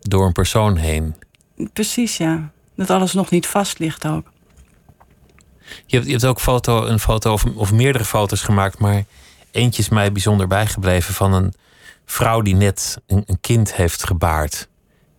[0.00, 1.14] door een persoon heen.
[1.72, 2.50] Precies, ja.
[2.76, 4.31] Dat alles nog niet vast ligt ook.
[5.86, 9.04] Je hebt, je hebt ook foto, een foto of, of meerdere foto's gemaakt, maar
[9.50, 11.54] eentje is mij bijzonder bijgebleven van een
[12.04, 14.68] vrouw die net een, een kind heeft gebaard.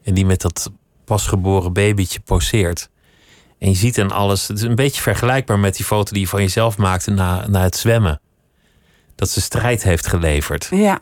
[0.03, 0.71] En die met dat
[1.05, 2.89] pasgeboren babytje poseert.
[3.59, 4.47] En je ziet dan alles.
[4.47, 7.61] Het is een beetje vergelijkbaar met die foto die je van jezelf maakte na, na
[7.61, 8.21] het zwemmen
[9.15, 10.67] dat ze strijd heeft geleverd.
[10.71, 10.99] Ja.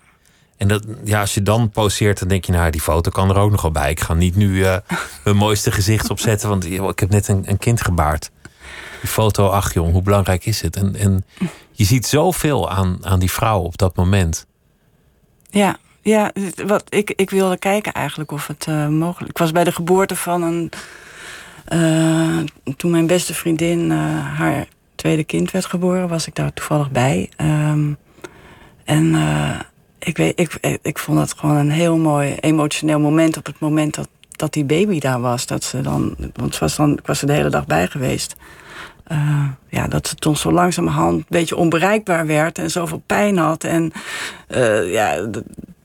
[0.58, 3.38] En dat, ja, als je dan poseert, dan denk je, nou, die foto kan er
[3.38, 3.90] ook nog wel bij.
[3.90, 4.78] Ik ga niet nu uh,
[5.24, 8.32] mijn mooiste gezicht opzetten, want ik heb net een, een, kind gebaard.
[9.02, 10.76] Die foto, ach jong, hoe belangrijk is het?
[10.76, 11.26] En, en
[11.72, 14.46] je ziet zoveel aan, aan die vrouw op dat moment.
[15.50, 16.32] Ja, ja
[16.66, 19.30] wat, ik, ik wilde kijken eigenlijk of het uh, mogelijk...
[19.30, 20.72] Ik was bij de geboorte van een...
[21.74, 22.38] Uh,
[22.78, 27.30] toen mijn beste vriendin haar tweede kind werd geboren, was ik daar toevallig bij.
[27.38, 27.98] Um,
[28.84, 29.16] en
[30.00, 33.96] ik, weet, ik, ik vond het gewoon een heel mooi emotioneel moment op het moment
[33.96, 35.46] dat, dat die baby daar was.
[35.46, 38.36] Dat ze dan, want was dan, ik was er de hele dag bij geweest.
[39.12, 43.64] Uh, ja, dat ze toen zo langzamerhand een beetje onbereikbaar werd en zoveel pijn had.
[43.64, 43.92] En
[44.50, 45.30] uh, ja,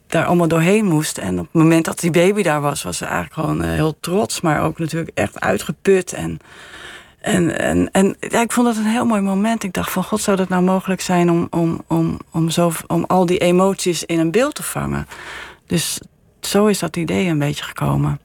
[0.07, 1.17] daar allemaal doorheen moest.
[1.17, 4.41] En op het moment dat die baby daar was, was ze eigenlijk gewoon heel trots,
[4.41, 6.13] maar ook natuurlijk echt uitgeput.
[6.13, 6.39] En
[7.27, 9.63] en, en, en ja, ik vond het een heel mooi moment.
[9.63, 13.03] Ik dacht van god, zou dat nou mogelijk zijn om, om, om, om, zo, om
[13.03, 15.07] al die emoties in een beeld te vangen.
[15.65, 15.99] Dus
[16.41, 18.19] zo is dat idee een beetje gekomen.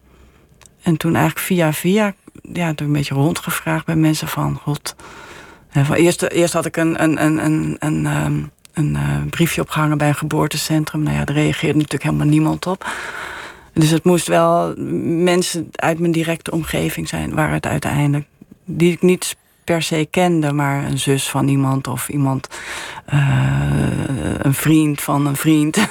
[0.82, 4.96] En toen eigenlijk via via, ja, toen een beetje rondgevraagd bij mensen van god.
[5.70, 9.98] Van eerst, eerst had ik een, een, een, een, een, ehm, een uh, briefje opgehangen
[9.98, 11.02] bij een geboortecentrum.
[11.02, 12.86] Nou ja, daar reageerde natuurlijk helemaal niemand op.
[13.72, 14.74] Dus het moest wel
[15.24, 18.26] mensen uit mijn directe omgeving zijn, waar het uiteindelijk
[18.64, 22.48] die ik niet per se kende, maar een zus van iemand of iemand,
[23.14, 23.20] uh,
[24.38, 25.78] een vriend van een vriend.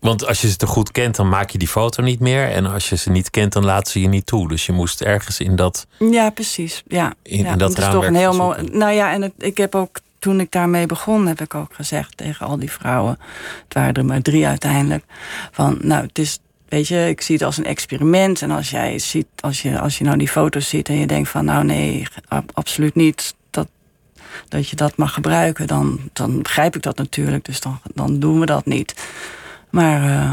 [0.00, 2.50] Want als je ze te goed kent, dan maak je die foto niet meer.
[2.50, 4.48] En als je ze niet kent, dan laat ze je niet toe.
[4.48, 5.86] Dus je moest ergens in dat.
[5.98, 6.82] Ja, precies.
[6.88, 8.68] Ja, in, ja, in dat, dat is toch een heel mooi.
[8.72, 12.16] Nou ja, en het, ik heb ook toen ik daarmee begon, heb ik ook gezegd
[12.16, 13.18] tegen al die vrouwen.
[13.64, 15.04] Het waren er maar drie uiteindelijk.
[15.50, 16.38] Van nou, het is
[16.70, 18.42] weet je, ik zie het als een experiment.
[18.42, 21.28] En als jij ziet, als je, als je nou die foto's ziet en je denkt
[21.28, 22.06] van nou nee,
[22.52, 23.68] absoluut niet dat,
[24.48, 27.44] dat je dat mag gebruiken, dan, dan begrijp ik dat natuurlijk.
[27.44, 28.94] Dus dan, dan doen we dat niet.
[29.70, 30.32] Maar uh,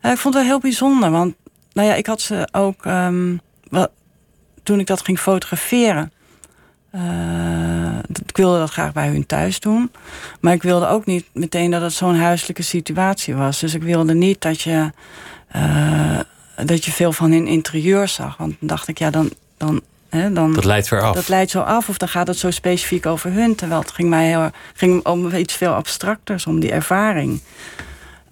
[0.00, 1.10] ja, ik vond het wel heel bijzonder.
[1.10, 1.34] Want
[1.72, 2.84] nou ja, ik had ze ook.
[2.84, 3.86] Um, wel,
[4.62, 6.12] toen ik dat ging fotograferen.
[6.94, 9.92] Uh, ik wilde dat graag bij hun thuis doen.
[10.40, 13.60] Maar ik wilde ook niet meteen dat het zo'n huiselijke situatie was.
[13.60, 14.90] Dus ik wilde niet dat je,
[15.56, 16.18] uh,
[16.64, 18.36] dat je veel van hun interieur zag.
[18.36, 19.30] Want dan dacht ik, ja, dan.
[19.56, 21.14] dan, hè, dan dat leidt weer af.
[21.14, 23.54] Dat leidt zo af, of dan gaat het zo specifiek over hun.
[23.54, 27.40] Terwijl het ging mij heel, ging om iets veel abstracters, om die ervaring.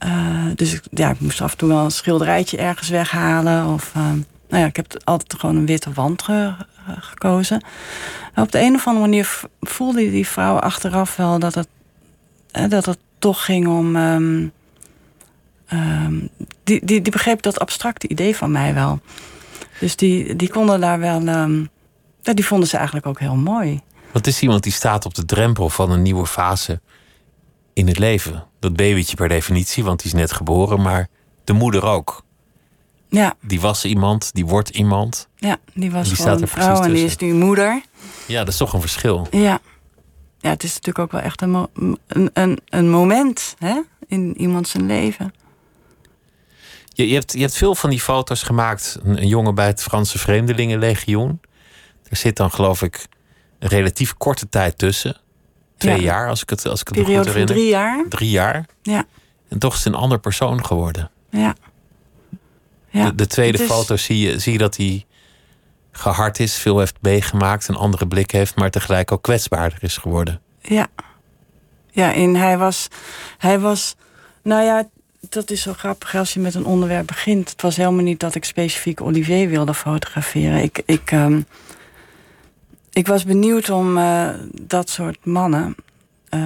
[0.04, 3.66] Uh, dus ik, ja, ik moest af en toe wel een schilderijtje ergens weghalen.
[3.66, 4.02] Of, uh,
[4.48, 6.54] nou ja, ik heb altijd gewoon een witte wand ge,
[6.98, 7.64] gekozen.
[8.34, 11.68] op de een of andere manier voelde die vrouw achteraf wel dat het,
[12.70, 13.96] dat het toch ging om.
[13.96, 14.52] Um,
[15.72, 16.28] um,
[16.64, 19.00] die, die, die begreep dat abstracte idee van mij wel.
[19.80, 21.20] Dus die, die konden daar wel.
[22.22, 23.80] Ja, die vonden ze eigenlijk ook heel mooi.
[24.12, 26.80] Wat is iemand die staat op de drempel van een nieuwe fase
[27.72, 28.44] in het leven?
[28.62, 31.09] Dat babytje per definitie, want die is net geboren, maar
[31.44, 32.22] de moeder ook.
[33.09, 33.35] Ja.
[33.40, 35.29] Die was iemand, die wordt iemand.
[35.37, 37.83] Ja, die was die gewoon een vrouw en die is nu moeder.
[38.27, 39.27] Ja, dat is toch een verschil.
[39.31, 39.61] Ja.
[40.38, 41.66] Ja, het is natuurlijk ook wel echt een,
[42.07, 43.81] een, een, een moment hè?
[44.07, 45.35] in iemand zijn leven.
[46.88, 48.98] Je, je, hebt, je hebt veel van die foto's gemaakt.
[49.03, 51.40] Een, een jongen bij het Franse Vreemdelingenlegioen.
[52.09, 53.07] Er zit dan geloof ik
[53.59, 55.16] een relatief korte tijd tussen.
[55.82, 56.02] Twee Ja.
[56.02, 57.54] jaar, als ik het, als ik het Periode me goed herinner.
[57.56, 58.04] drie jaar.
[58.08, 58.66] Drie jaar.
[58.82, 59.04] Ja,
[59.48, 61.10] En toch is het een ander persoon geworden.
[61.30, 61.54] ja.
[62.90, 63.04] ja.
[63.06, 65.06] De, de tweede is- foto zie je, zie je dat hij
[65.92, 70.40] gehard is, veel heeft meegemaakt, een andere blik heeft, maar tegelijk ook kwetsbaarder is geworden.
[70.60, 70.86] Ja.
[71.90, 72.88] Ja, en hij was,
[73.38, 73.94] hij was...
[74.42, 74.88] Nou ja,
[75.28, 77.50] dat is zo grappig als je met een onderwerp begint.
[77.50, 80.62] Het was helemaal niet dat ik specifiek Olivier wilde fotograferen.
[80.62, 81.40] Ik, ik, ehm,
[82.92, 84.28] ik was benieuwd om eh,
[84.62, 85.74] dat soort mannen...
[86.28, 86.40] eh,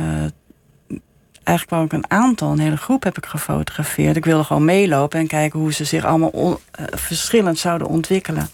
[1.42, 4.16] eigenlijk wou ik een aantal, een hele groep heb ik gefotografeerd.
[4.16, 8.48] Ik wilde gewoon meelopen en kijken hoe ze zich allemaal eh, verschillend zouden ontwikkelen.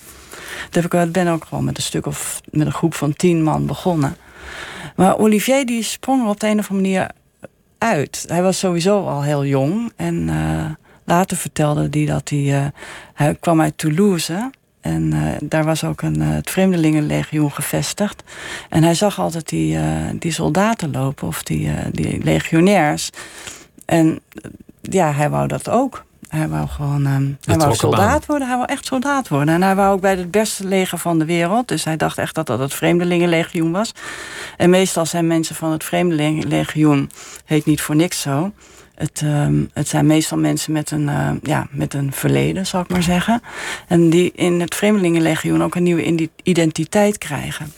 [0.70, 3.42] Dat heb ik, ben ook gewoon met een stuk of met een groep van tien
[3.42, 4.16] man begonnen.
[4.96, 7.10] Maar Olivier die sprong er op de een of andere manier
[7.78, 8.24] uit.
[8.28, 9.92] Hij was sowieso al heel jong.
[9.96, 10.30] En
[11.04, 12.72] later vertelde hij dat hij...
[13.14, 14.50] hij kwam uit Toulouse.
[14.82, 18.22] En eh, daar was ook een, eh, het Vreemdelingenlegioen gevestigd.
[18.68, 21.28] En hij zag altijd die, eh, die soldaten lopen.
[21.28, 23.10] Of die, die legionairs.
[23.84, 24.20] En
[24.80, 26.04] ja, hij wou dat ook.
[26.28, 28.48] Hij wou gewoon ehm, hij wou soldaat worden.
[28.48, 29.54] Hij wou echt soldaat worden.
[29.54, 31.68] En hij wou ook bij het beste leger van de wereld.
[31.68, 33.92] Dus hij dacht echt dat dat het Vreemdelingenlegioen was.
[34.56, 37.10] En meestal zijn mensen van het Vreemdelingenlegioen...
[37.44, 38.52] heet niet voor niks zo.
[38.94, 42.88] Het, ehm, het zijn meestal mensen met een, eh, ja, met een verleden, zal ik
[42.88, 43.42] maar zeggen.
[43.88, 47.72] En die in het Vreemdelingenlegioen ook een nieuwe identiteit krijgen.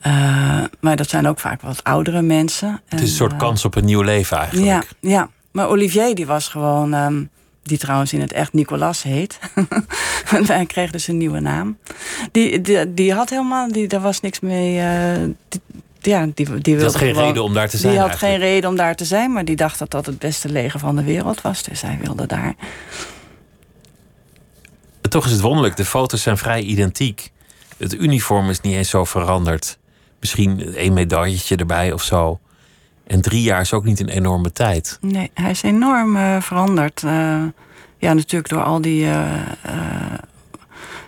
[0.00, 2.80] Eh, maar dat zijn ook vaak wat oudere mensen.
[2.88, 4.66] Het is een soort kans op een nieuw leven eigenlijk.
[4.66, 6.94] Ja, ja, maar Olivier die was gewoon...
[6.94, 7.22] ehm,
[7.62, 9.38] die trouwens in het echt Nicolas heet.
[10.30, 11.78] Want Hij kreeg dus een nieuwe naam.
[12.32, 13.72] Die, die, die had helemaal...
[13.72, 14.80] Die, daar was niks mee...
[14.80, 15.60] eh, die,
[16.00, 18.10] ja, die, die, Die wilde had geen gewoon- reden om daar te zijn Die had
[18.10, 18.40] eigenlijk.
[18.42, 20.96] geen reden om daar te zijn, maar die dacht dat dat het beste leger van
[20.96, 21.62] de wereld was.
[21.62, 22.54] Dus hij wilde daar.
[25.08, 27.30] Toch is het wonderlijk, de foto's zijn vrij identiek.
[27.76, 29.78] Het uniform is niet eens zo veranderd.
[30.20, 32.38] Misschien één medailletje erbij of zo.
[33.06, 34.98] En drie jaar is ook niet een enorme tijd.
[35.00, 37.02] Nee, hij is enorm eh, veranderd.
[37.02, 37.42] Eh,
[37.98, 39.32] ja, natuurlijk door al die, eh,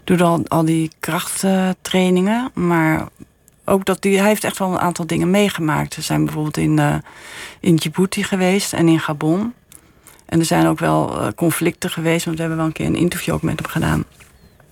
[0.04, 2.50] door al, al die krachttrainingen.
[2.54, 3.06] maar
[3.70, 5.96] ook dat die, hij heeft echt wel een aantal dingen meegemaakt.
[5.96, 6.94] We zijn bijvoorbeeld in, eh,
[7.60, 9.54] in Djibouti geweest en in Gabon.
[10.26, 12.94] En er zijn ook wel eh, conflicten geweest, want we hebben wel een keer een
[12.94, 14.04] interview ook met hem gedaan.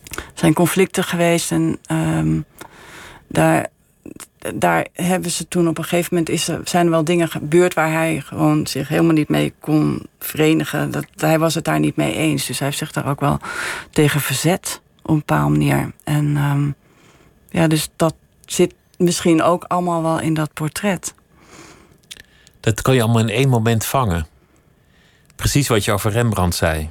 [0.09, 2.41] Er zijn conflicten geweest en ehm,
[3.29, 3.67] daar,
[4.55, 7.75] daar hebben ze toen op een gegeven moment is er, zijn er wel dingen gebeurd
[7.75, 10.91] waar hij gewoon zich helemaal niet mee kon verenigen.
[10.91, 12.47] Dat, hij was het daar niet mee eens.
[12.47, 13.39] Dus hij heeft zich daar ook wel
[13.91, 15.93] tegen verzet op een bepaalde manier.
[16.05, 16.71] En ehm,
[17.51, 21.15] ja, dus dat zit misschien ook allemaal wel in dat portret.
[22.61, 24.27] Dat kan je allemaal in één moment vangen.
[25.37, 26.91] Precies wat je over Rembrandt zei.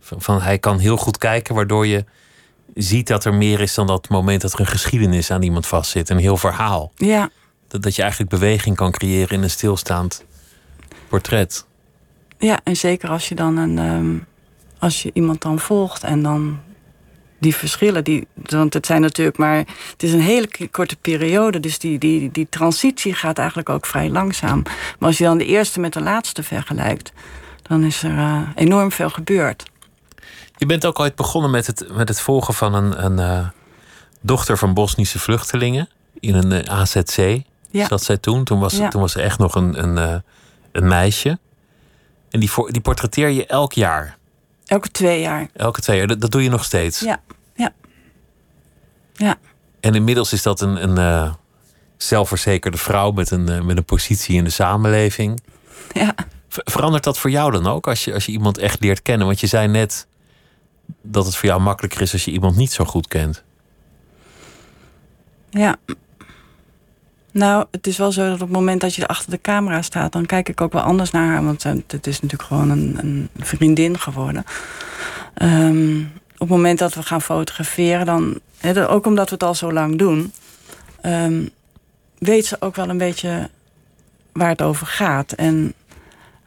[0.00, 2.04] Van, van hij kan heel goed kijken, waardoor je
[2.74, 6.10] ziet dat er meer is dan dat moment dat er een geschiedenis aan iemand vastzit.
[6.10, 6.92] Een heel verhaal.
[6.96, 7.30] Ja,
[7.68, 10.24] Dat, dat je eigenlijk beweging kan creëren in een stilstaand
[11.08, 11.66] portret.
[12.38, 14.16] ja en zeker als je dan een, ehm,
[14.78, 16.58] als je iemand dan volgt en dan
[17.42, 21.78] die verschillen, die, want het zijn natuurlijk maar, het is een hele korte periode, dus
[21.78, 24.62] die, die, die transitie gaat eigenlijk ook vrij langzaam.
[24.98, 27.12] Maar als je dan de eerste met de laatste vergelijkt,
[27.62, 29.64] dan is er eh, enorm veel gebeurd.
[30.56, 33.48] Je bent ook ooit begonnen met het, met het volgen van een, een uh,
[34.20, 35.88] dochter van Bosnische vluchtelingen
[36.20, 37.42] in een uh, AZC.
[37.70, 37.86] Ja.
[37.86, 38.44] Zat zij toen?
[38.44, 38.88] Toen was, ja.
[38.88, 40.22] toen was ze echt nog een, een,
[40.72, 41.38] een meisje.
[42.30, 44.16] En die, die portretteer je elk jaar.
[44.66, 45.48] Elke twee jaar.
[45.52, 47.00] Elke twee jaar, dat, dat doe je nog steeds.
[47.00, 47.20] Ja,
[47.54, 47.72] ja.
[49.12, 49.36] Ja.
[49.80, 51.34] En inmiddels is dat een, een uh,
[51.96, 55.42] zelfverzekerde vrouw met een, uh, met een positie in de samenleving.
[55.92, 56.14] Ja.
[56.48, 59.26] Verandert dat voor jou dan ook als je, als je iemand echt leert kennen?
[59.26, 60.06] Want je zei net
[61.02, 63.42] dat het voor jou makkelijker is als je iemand niet zo goed kent.
[65.50, 65.76] Ja.
[67.32, 70.12] Nou, het is wel zo dat op het moment dat je achter de camera staat,
[70.12, 71.44] dan kijk ik ook wel anders naar haar.
[71.44, 74.44] Want het is natuurlijk gewoon een, een vriendin geworden.
[75.42, 78.40] Um, op het moment dat we gaan fotograferen, dan,
[78.88, 80.32] ook omdat we het al zo lang doen,
[81.02, 81.50] um,
[82.18, 83.50] weet ze ook wel een beetje
[84.32, 85.32] waar het over gaat.
[85.32, 85.74] En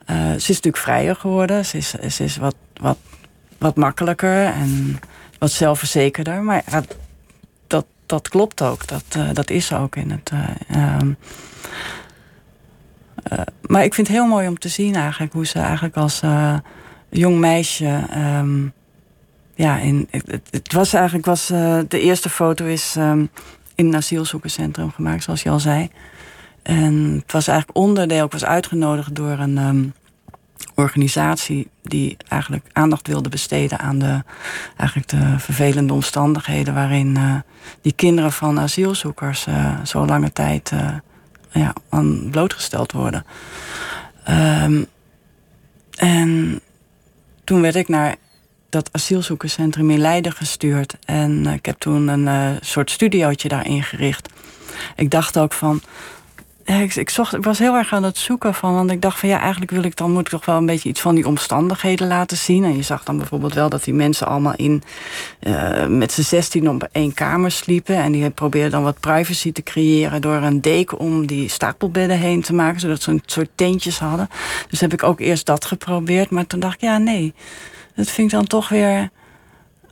[0.09, 1.65] uh, ze is natuurlijk vrijer geworden.
[1.65, 2.97] Ze is, is wat, wat,
[3.57, 4.99] wat makkelijker en
[5.39, 6.41] wat zelfverzekerder.
[6.41, 6.63] Maar
[8.05, 8.87] dat, klopt ook.
[8.87, 10.31] Dat, uh, dat is ook in het.
[10.33, 11.17] Uh, um,
[13.61, 16.21] maar ik vind het heel mooi om te zien eigenlijk hoe ze eigenlijk als
[17.09, 18.03] jong meisje.
[18.17, 18.73] Um,
[19.55, 21.47] ja, in, het, het, was eigenlijk was,
[21.87, 23.29] de eerste foto is um,
[23.75, 25.89] in een asielzoekerscentrum gemaakt, zoals je al zei.
[26.61, 29.93] En het was eigenlijk onderdeel, ik was uitgenodigd door een
[30.75, 34.23] organisatie die eigenlijk aandacht wilde besteden aan de,
[34.77, 37.35] eigenlijk de vervelende omstandigheden waarin uh,
[37.81, 40.71] die kinderen van asielzoekers uh, zo lange tijd
[41.51, 43.25] ja, aan blootgesteld worden.
[44.29, 44.85] Um,
[45.95, 46.59] en
[47.43, 48.15] toen werd ik naar
[48.69, 50.97] dat asielzoekerscentrum in Leiden gestuurd.
[51.05, 54.29] En ik heb toen een soort studiootje daar ingericht.
[54.95, 55.81] Ik dacht ook van.
[56.65, 58.73] Ik, ik, zocht, ik was heel erg aan het zoeken van.
[58.73, 60.89] Want ik dacht van ja, eigenlijk wil ik dan moet ik toch wel een beetje
[60.89, 62.63] iets van die omstandigheden laten zien.
[62.63, 64.83] En je zag dan bijvoorbeeld wel dat die mensen allemaal in
[65.39, 67.95] uh, met z'n zestien op één kamer sliepen.
[67.95, 72.41] En die probeerden dan wat privacy te creëren door een deken om die stapelbedden heen
[72.41, 72.79] te maken.
[72.79, 74.29] Zodat ze een soort tentjes hadden.
[74.69, 76.29] Dus heb ik ook eerst dat geprobeerd.
[76.29, 77.33] Maar toen dacht ik, ja, nee
[77.95, 79.09] dat vind ik dan toch weer.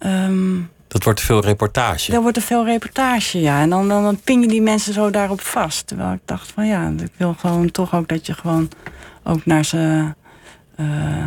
[0.05, 2.12] Um, dat wordt veel reportage.
[2.12, 3.62] Dat wordt er veel reportage, ja.
[3.62, 5.88] En dan, dan, dan pin je die mensen zo daarop vast.
[5.88, 8.69] Terwijl ik dacht van ja, ik wil gewoon toch ook dat je gewoon
[9.23, 10.13] ook naar ze.
[10.79, 11.23] Uh,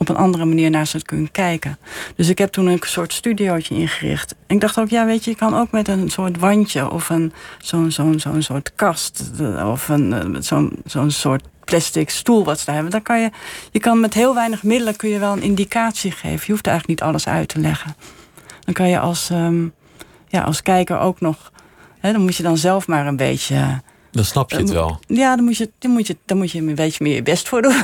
[0.00, 1.78] op een andere manier naar ze kunt kijken.
[2.16, 4.34] Dus ik heb toen een soort studiootje ingericht.
[4.46, 7.08] En ik dacht ook, ja, weet je, je kan ook met een soort wandje of
[7.08, 9.24] een zo'n zo'n zo'n soort kast
[9.64, 12.90] of een eh, zo'n zo'n soort plastic stoel wat ze hebben.
[12.90, 13.30] Dan kan je,
[13.70, 16.44] je kan met heel weinig middelen kun je wel een indicatie geven.
[16.46, 17.94] Je hoeft eigenlijk niet alles uit te leggen.
[18.68, 19.72] Dan kan je als, um,
[20.26, 21.52] ja, als kijker ook nog.
[21.98, 23.82] Hè, dan moet je dan zelf maar een beetje.
[24.10, 25.00] Dan snap je het wel.
[25.06, 27.48] Ja, dan moet je, dan moet je, dan moet je een beetje meer je best
[27.48, 27.82] voor doen.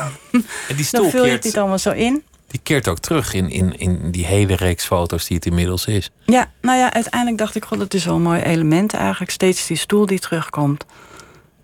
[0.68, 2.22] En die stoel dan vul je dit allemaal zo in.
[2.46, 6.10] Die keert ook terug in, in, in die hele reeks foto's die het inmiddels is.
[6.24, 9.30] Ja, nou ja, uiteindelijk dacht ik, god, dat is wel een mooi element eigenlijk.
[9.30, 10.84] Steeds die stoel die terugkomt.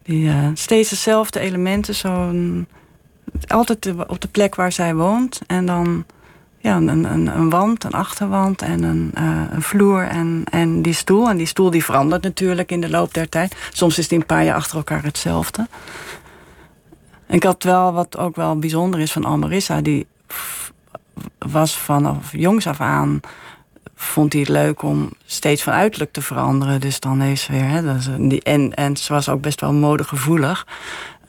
[0.03, 1.95] Die, uh, steeds dezelfde elementen.
[1.95, 2.33] Zo
[3.47, 5.41] altijd op de plek waar zij woont.
[5.47, 6.05] En dan
[6.61, 10.93] ja, een, een, een wand, een achterwand en een, uh, een vloer en, en die
[10.93, 11.29] stoel.
[11.29, 13.57] En die stoel die verandert natuurlijk in de loop der tijd.
[13.73, 15.67] Soms is die een paar jaar achter elkaar hetzelfde.
[17.27, 19.81] Ik had wel, wat ook wel bijzonder is van Almarissa...
[19.81, 20.07] die
[21.39, 23.21] was vanaf jongs af aan
[24.01, 26.81] vond hij het leuk om steeds van uiterlijk te veranderen.
[26.81, 27.69] Dus dan heeft weer.
[27.69, 27.97] Hè,
[28.39, 30.67] en, en ze was ook best wel modegevoelig.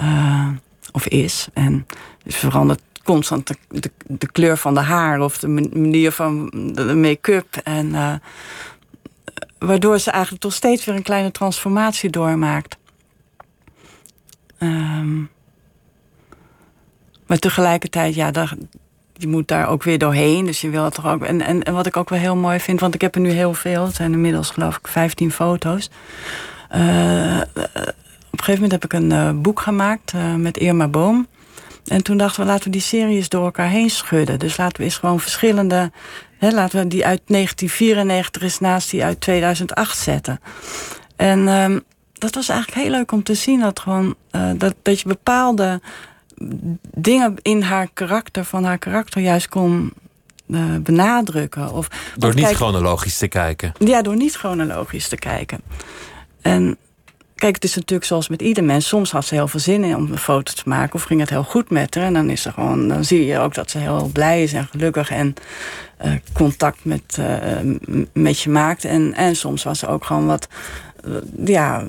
[0.02, 0.48] Uh,
[0.92, 1.48] of is.
[1.54, 1.88] En
[2.28, 7.56] ze verandert constant de, de, kleur van de haar of de manier van de make-up.
[7.64, 8.14] En uh,
[9.58, 12.78] waardoor ze eigenlijk toch steeds weer een kleine transformatie doormaakt.
[14.60, 15.30] Um,
[17.26, 18.54] maar tegelijkertijd, ja, daar,
[19.14, 20.46] je moet daar ook weer doorheen.
[20.46, 21.24] Dus je wil het toch ook.
[21.24, 23.30] En, en, en wat ik ook wel heel mooi vind, want ik heb er nu
[23.30, 23.86] heel veel.
[23.86, 25.90] Het zijn inmiddels geloof ik 15 foto's.
[26.76, 27.42] Uh,
[28.32, 31.28] op een gegeven moment heb ik een uh, boek gemaakt met Irma Boom.
[31.86, 34.40] En toen dachten we, laten we die series door elkaar heen schudden.
[34.40, 35.92] Dus laten we eens gewoon verschillende.
[36.38, 40.40] Hè, laten we die uit 1994 eens naast die uit 2008 zetten.
[41.16, 41.76] En uh,
[42.14, 43.60] dat was eigenlijk heel leuk om te zien.
[43.60, 44.16] Dat, gewoon,
[44.58, 45.82] dat, dat je bepaalde
[46.94, 49.94] dingen in haar karakter, van haar karakter juist kon
[50.48, 51.72] uh, benadrukken.
[51.72, 53.72] Of, door niet kijk, chronologisch te kijken.
[53.78, 55.62] Ja, door niet chronologisch te kijken.
[56.42, 56.78] En
[57.42, 58.88] kijk, het is natuurlijk zoals met ieder mens.
[58.88, 60.94] Soms had ze heel veel zin in om een foto te maken.
[60.94, 62.04] Of ging het heel goed met haar.
[62.04, 64.68] En dan, is ze gewoon, dan zie je ook dat ze heel blij is en
[64.68, 65.10] gelukkig.
[65.10, 65.34] En
[66.06, 68.86] uh, contact met, uh, met je maakt.
[68.86, 70.48] En, en soms was ze ook gewoon wat...
[71.46, 71.84] ja,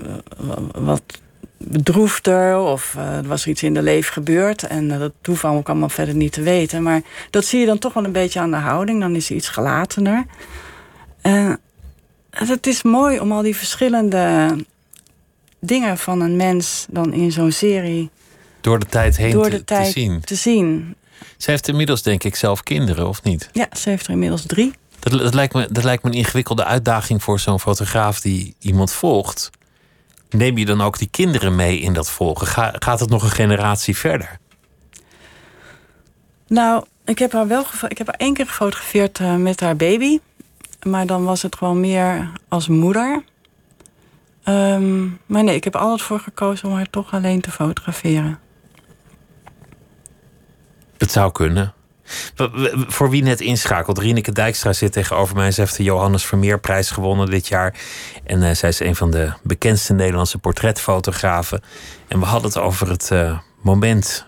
[0.73, 1.03] wat
[1.57, 4.63] bedroefder of uh, er was er iets in de leven gebeurd.
[4.63, 6.83] En uh, dat hoeft ook allemaal verder niet te weten.
[6.83, 7.01] Maar
[7.31, 9.01] dat zie je dan toch wel een beetje aan de houding.
[9.01, 10.25] Dan is hij iets gelatener.
[11.21, 11.61] En
[12.31, 14.57] het is mooi om al die verschillende
[15.65, 18.11] dingen van een mens dan in zo'n serie...
[18.61, 20.21] Door de tijd heen door te, de tijd te zien.
[20.21, 20.97] te zien.
[21.37, 23.49] Ze heeft inmiddels denk ik zelf kinderen, of niet?
[23.53, 24.73] Ja, ze heeft er inmiddels drie.
[24.99, 28.93] Dat, dat, lijkt, me, dat lijkt me een ingewikkelde uitdaging voor zo'n fotograaf die iemand
[28.93, 29.51] volgt.
[30.31, 32.47] Neem je dan ook die kinderen mee in dat volgen?
[32.47, 34.39] Ga, gaat het nog een generatie verder?
[36.47, 40.19] Nou, ik heb haar wel ik heb haar één keer gefotografeerd uh, met haar baby.
[40.83, 43.25] Maar dan was het gewoon meer als moeder.
[44.45, 48.39] Um, maar nee, ik heb altijd voor gekozen om haar toch alleen te fotograferen.
[50.99, 51.75] Het zou kunnen.
[52.87, 55.51] Voor wie net inschakelt, Rieneke Dijkstra zit tegenover mij.
[55.51, 57.75] Ze heeft de Johannes Vermeerprijs gewonnen dit jaar.
[58.25, 61.61] En uh, zij is een van de bekendste Nederlandse portretfotografen.
[62.09, 64.27] En we hadden het over het uh, moment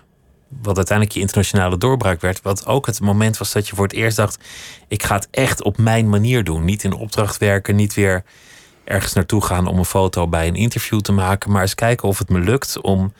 [0.61, 2.41] wat uiteindelijk je internationale doorbraak werd.
[2.41, 4.43] Wat ook het moment was dat je voor het eerst dacht...
[4.87, 6.65] ik ga het echt op mijn manier doen.
[6.65, 8.23] Niet in opdracht werken, niet weer
[8.85, 9.67] ergens naartoe gaan...
[9.67, 11.51] om een foto bij een interview te maken.
[11.51, 13.13] Maar eens kijken of het me lukt om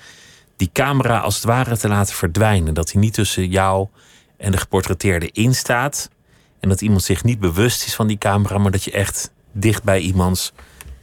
[0.57, 2.74] die camera als het ware te laten verdwijnen.
[2.74, 3.88] Dat hij niet tussen jou
[4.38, 6.09] en de geportretteerde instaat.
[6.59, 9.84] En dat iemand zich niet bewust is van die camera, maar dat je echt dicht
[9.84, 10.53] bij iemands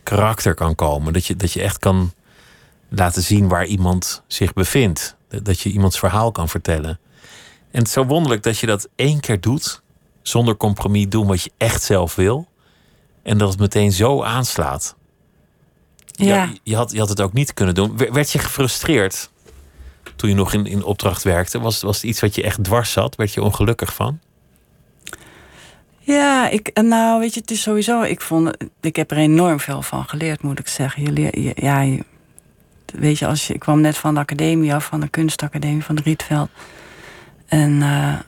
[0.02, 1.12] karakter kan komen.
[1.12, 2.12] Dat je, dat je echt kan
[2.88, 5.16] laten zien waar iemand zich bevindt.
[5.42, 7.00] Dat je iemands verhaal kan vertellen.
[7.70, 9.82] En het is zo wonderlijk dat je dat één keer doet,
[10.22, 12.48] zonder compromis doen wat je echt zelf wil.
[13.22, 14.96] En dat het meteen zo aanslaat.
[16.06, 16.44] Ja.
[16.44, 17.96] Je, je, had, je had het ook niet kunnen doen.
[17.96, 19.30] Werd je gefrustreerd
[20.16, 21.60] toen je nog in, in opdracht werkte?
[21.60, 23.16] Was, was het iets wat je echt dwars zat?
[23.16, 24.20] Werd je ongelukkig van?
[25.98, 28.02] Ja, ik, nou weet je, het is sowieso.
[28.02, 31.02] Ik, vond, ik heb er enorm veel van geleerd, moet ik zeggen.
[31.02, 32.04] Je leer, je, ja, je,
[32.92, 35.94] weet je, als je, ik kwam net van de academie af, van de kunstacademie van
[35.94, 36.50] de Rietveld.
[37.46, 38.18] En uh,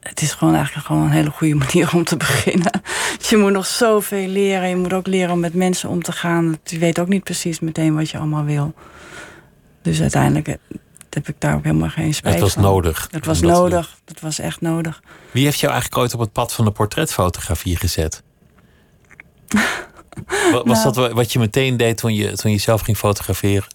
[0.00, 2.82] het is gewoon eigenlijk gewoon een hele goede manier om te beginnen.
[3.28, 4.68] je moet nog zoveel leren.
[4.68, 6.58] Je moet ook leren om met mensen om te gaan.
[6.64, 8.74] Je weet ook niet precies meteen wat je allemaal wil.
[9.82, 10.54] Dus uiteindelijk eh,
[11.10, 12.44] heb ik daar ook helemaal geen spijt van.
[12.44, 13.08] Het was nodig.
[13.10, 13.96] Het was nodig.
[14.04, 15.02] Het was echt nodig.
[15.30, 18.22] Wie heeft jou eigenlijk ooit op het pad van de portretfotografie gezet?
[20.64, 23.68] was nou, dat wat je meteen deed toen je, toen je zelf ging fotograferen?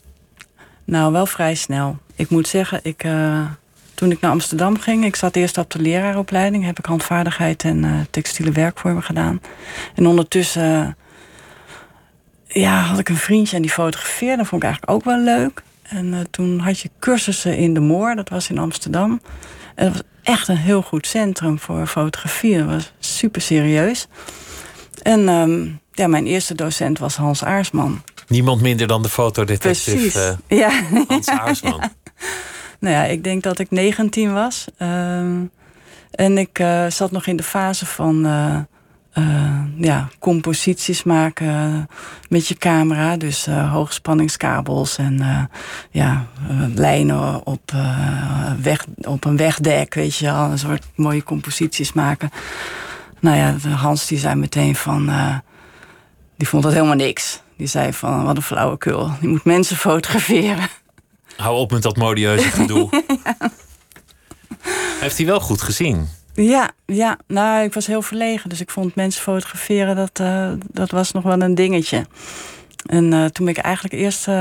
[0.86, 1.98] Nou, wel vrij snel.
[2.16, 3.46] Ik moet zeggen, ik, uh,
[3.96, 5.06] toen ik naar Amsterdam ging...
[5.06, 6.66] ik zat eerst op de leraaropleiding...
[6.66, 9.42] heb ik handvaardigheid en uh, textiele werkvormen gedaan.
[9.96, 10.98] En ondertussen
[12.48, 14.38] ja, had ik een vriendje en die fotografeerde.
[14.38, 15.64] Dat vond ik eigenlijk ook wel leuk.
[15.82, 19.22] En uh, toen had je cursussen in de Moor, dat was in Amsterdam.
[19.76, 22.58] En dat was echt een heel goed centrum voor fotografie.
[22.58, 24.08] Dat was super serieus.
[25.02, 28.02] En um, ja, mijn eerste docent was Hans Aarsman.
[28.28, 30.72] Niemand minder dan de fotodetective uh, ja.
[31.08, 31.80] Hans Aarsman.
[31.80, 31.92] ja.
[32.80, 34.66] Nou ja, ik denk dat ik 19 was.
[34.80, 35.52] Um,
[36.12, 38.60] en ik uh, zat nog in de fase van uh,
[39.78, 41.88] ja, composities maken
[42.30, 43.18] met je camera.
[43.18, 45.50] Dus hoogspanningskabels en
[45.92, 46.26] ja,
[46.76, 47.72] lijnen op,
[48.62, 50.44] weg, op een wegdek, weet je wel.
[50.44, 52.30] Een soort mooie composities maken.
[53.20, 55.12] Nou ja, Hans die zei meteen van...
[56.38, 57.42] die vond dat helemaal niks.
[57.58, 59.12] Die zei van, wat een flauwekul.
[59.22, 60.70] Je moet mensen fotograferen.
[61.38, 62.90] Hou op met dat modieuze gedoe.
[63.24, 63.52] ja.
[65.00, 66.08] Heeft hij wel goed gezien?
[66.34, 68.50] Ja, ja, nou, ik was heel verlegen.
[68.50, 72.06] Dus ik vond mensen fotograferen, dat, uh, dat was nog wel een dingetje.
[72.86, 74.28] En uh, toen ben ik eigenlijk eerst...
[74.28, 74.36] Uh,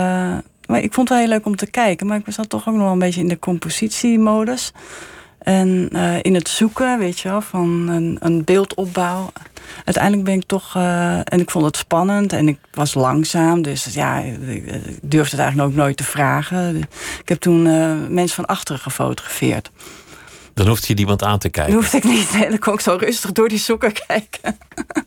[0.67, 2.07] maar ik vond het wel heel leuk om te kijken.
[2.07, 4.73] Maar ik was dan toch ook nog wel een beetje in de compositiemodus.
[5.45, 5.89] En
[6.23, 9.33] in het zoeken, weet je wel, van een, een beeldopbouw.
[9.85, 10.75] Uiteindelijk ben ik toch...
[11.25, 13.63] en ik vond het spannend en ik was langzaam.
[13.63, 16.77] Dus ja, ik durfde het eigenlijk ook nooit te vragen.
[17.21, 17.63] Ik heb toen
[18.15, 19.71] mensen van achteren gefotografeerd.
[20.55, 21.73] Dan hoeft je niemand aan te kijken.
[21.73, 22.33] Dat hoefde ik niet.
[22.51, 24.59] Dan kon ik zo rustig door die zoeken kijken.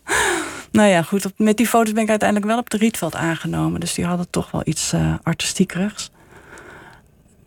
[0.72, 1.30] nou ja, goed.
[1.36, 3.80] Met die foto's ben ik uiteindelijk wel op de Rietveld aangenomen.
[3.80, 6.10] Dus die hadden toch wel iets artistiekerigs.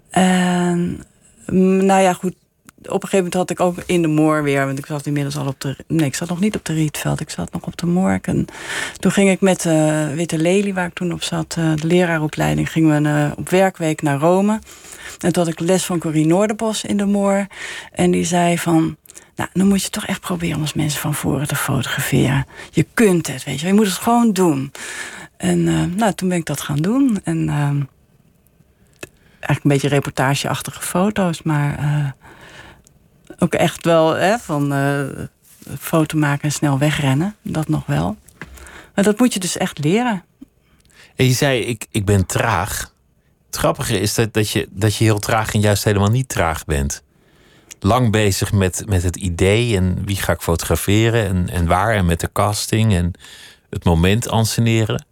[0.09, 1.03] En
[1.51, 2.35] nou ja, goed.
[2.81, 4.65] Op een gegeven moment had ik ook in de Moor weer...
[4.65, 5.75] want ik zat inmiddels al op de...
[5.87, 7.19] Nee, ik zat nog niet op de Rietveld.
[7.19, 8.19] Ik zat nog op de Moor.
[8.21, 8.45] En
[8.99, 11.55] toen ging ik met uh, Witte Lely, waar ik toen op zat...
[11.59, 14.59] Uh, de leraaropleiding, gingen we op werkweek naar Rome...
[15.21, 17.47] En toen had ik les van Corrie Noorderbos in de Moor.
[17.91, 18.97] En die zei van...
[19.35, 22.45] Nou, dan moet je toch echt proberen om als mensen van voren te fotograferen.
[22.71, 24.71] Je kunt het, weet je Je moet het gewoon doen.
[25.37, 27.19] En uh, nou, toen ben ik dat gaan doen.
[27.23, 27.87] En uh, eigenlijk
[29.39, 31.41] een beetje reportageachtige foto's.
[31.41, 32.05] Maar uh,
[33.41, 34.73] ook echt wel hè, van
[35.79, 37.35] foto maken en snel wegrennen.
[37.41, 38.17] Dat nog wel.
[38.95, 40.23] Maar dat moet je dus echt leren.
[41.15, 42.93] En je zei, ik, ik ben traag.
[43.45, 46.65] Het grappige is dat, dat, je, dat je heel traag en juist helemaal niet traag
[46.65, 47.03] bent.
[47.79, 52.05] Lang bezig met, met het idee en wie ga ik fotograferen en, en waar en
[52.05, 53.11] met de casting en
[53.69, 55.05] het moment anseneren.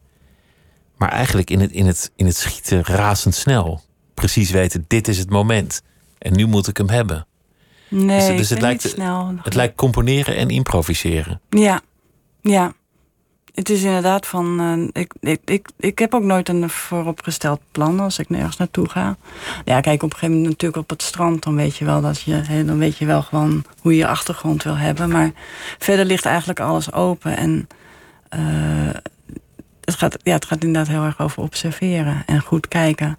[0.98, 3.82] Maar eigenlijk in het, in, het, in het schieten razendsnel.
[4.14, 5.82] Precies weten, dit is het moment.
[6.18, 7.28] En nu moet ik hem hebben.
[7.90, 9.34] Nee, dus, dus het, lijkt, snel.
[9.42, 11.42] het lijkt componeren en improviseren.
[11.50, 11.82] Ja,
[12.42, 12.74] ja.
[13.54, 14.62] Het is inderdaad van.
[14.62, 18.90] Uh, ik, ik, ik, ik heb ook nooit een vooropgesteld plan als ik nergens naartoe
[18.90, 19.18] ga.
[19.66, 22.22] Ja, kijk, op een gegeven moment natuurlijk op het strand, dan weet je wel dat
[22.22, 22.34] je.
[22.34, 25.10] Hè, dan weet je wel gewoon hoe je je achtergrond wil hebben.
[25.10, 25.32] Maar
[25.78, 27.38] verder ligt eigenlijk alles open.
[27.38, 27.68] En
[28.36, 28.94] uh,
[29.82, 33.18] het, gaat, ja, het gaat inderdaad heel erg over observeren en goed kijken.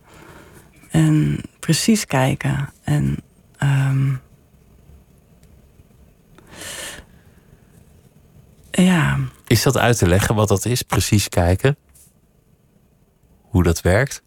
[0.90, 2.68] En precies kijken.
[2.84, 3.16] En.
[3.62, 4.20] Um,
[8.70, 9.18] ja.
[9.46, 10.82] Is dat uit te leggen wat dat is?
[10.82, 11.76] Precies kijken?
[13.40, 14.22] Hoe dat werkt?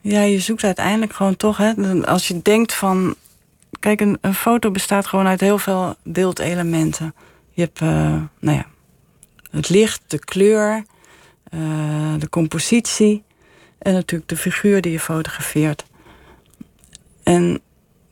[0.00, 3.14] Ja, je zoekt uiteindelijk gewoon toch, hè, als je denkt van.
[3.80, 7.14] Kijk, een, een foto bestaat gewoon uit heel veel beeldelementen.
[7.50, 7.88] Je hebt, uh,
[8.40, 8.66] nou ja,
[9.50, 10.84] het licht, de kleur,
[11.54, 13.24] uh, de compositie
[13.78, 15.84] en natuurlijk de figuur die je fotografeert.
[17.22, 17.60] En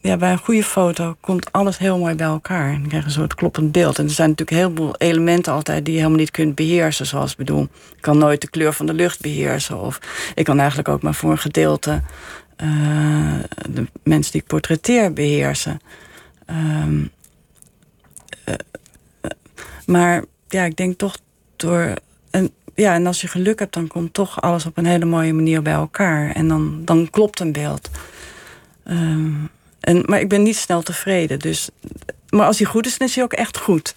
[0.01, 2.80] ja, bij een goede foto komt alles heel mooi bij elkaar.
[2.88, 3.98] Krijg je een soort kloppend beeld.
[3.98, 7.07] En er zijn natuurlijk heel veel elementen altijd die je helemaal niet kunt beheersen.
[7.07, 7.62] Zoals ik bedoel,
[7.96, 9.80] ik kan nooit de kleur van de lucht beheersen.
[9.80, 10.01] Of
[10.34, 12.03] ik kan eigenlijk ook maar voor een gedeelte
[12.62, 13.38] uh,
[13.70, 15.80] de mensen die ik portretteer beheersen.
[16.46, 17.11] Um,
[18.48, 18.55] uh,
[19.86, 21.18] maar ja, ik denk toch
[21.57, 21.94] door.
[22.30, 25.32] En, ja, en als je geluk hebt, dan komt toch alles op een hele mooie
[25.32, 26.30] manier bij elkaar.
[26.30, 27.90] En dan, dan klopt een beeld.
[28.84, 29.51] Um,
[29.81, 31.39] en, maar ik ben niet snel tevreden.
[31.39, 31.68] Dus,
[32.28, 33.95] maar als hij goed is, dan is hij ook echt goed.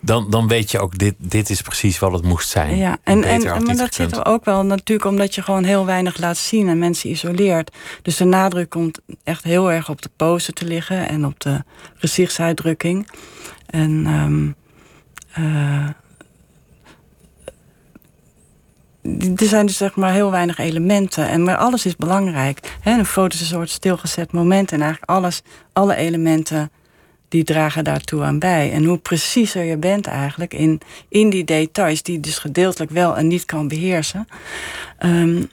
[0.00, 2.76] Dan, dan weet je ook, dit, dit is precies wat het moest zijn.
[2.76, 5.86] Ja, en, en, en maar dat zit er ook wel natuurlijk omdat je gewoon heel
[5.86, 7.76] weinig laat zien en mensen isoleert.
[8.02, 11.64] Dus de nadruk komt echt heel erg op de pose te liggen en op de
[11.94, 13.10] gezichtsuitdrukking.
[13.66, 14.54] En um,
[15.38, 15.88] uh,
[19.36, 21.28] er zijn dus zeg maar heel weinig elementen.
[21.28, 22.76] En, maar alles is belangrijk.
[22.84, 24.72] Een foto is een soort stilgezet moment.
[24.72, 25.42] En eigenlijk alles,
[25.72, 26.70] alle elementen
[27.28, 28.72] die dragen daartoe aan bij.
[28.72, 32.02] En hoe preciezer je bent eigenlijk in, in die details...
[32.02, 34.28] die dus gedeeltelijk wel en niet kan beheersen.
[34.98, 35.48] Um,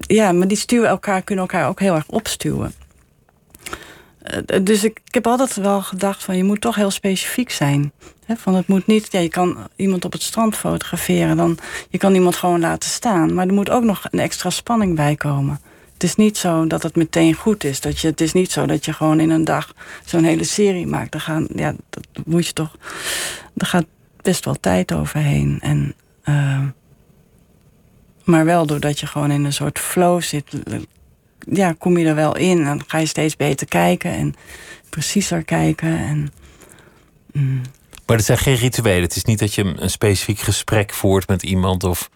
[0.00, 2.74] ja, maar die stuwen elkaar, kunnen elkaar ook heel erg opstuwen.
[4.32, 7.92] Uh, dus ik, heb altijd wel gedacht van je moet toch heel specifiek zijn
[8.38, 11.58] van het moet niet, ja, je kan iemand op het strand fotograferen, dan
[11.88, 13.34] je kan iemand gewoon laten staan.
[13.34, 15.60] Maar er moet ook nog een extra spanning bij komen.
[15.92, 17.80] Het is niet zo dat het meteen goed is.
[17.80, 19.74] Dat je, het is niet zo dat je gewoon in een dag
[20.04, 21.12] zo'n hele serie maakt.
[21.12, 22.76] Daar gaan, ja, dat moet je toch.
[23.56, 23.86] Er gaat
[24.22, 25.58] best wel tijd overheen.
[25.60, 26.60] En, uh,
[28.24, 30.44] maar wel doordat je gewoon in een soort flow zit,
[31.52, 32.58] ja, kom je er wel in.
[32.58, 34.34] En dan ga je steeds beter kijken en
[34.88, 35.98] preciezer kijken.
[35.98, 36.32] En,
[37.32, 37.60] mm.
[38.06, 39.02] Maar het zijn geen rituelen.
[39.02, 42.10] Het is niet dat je een specifiek gesprek voert met iemand of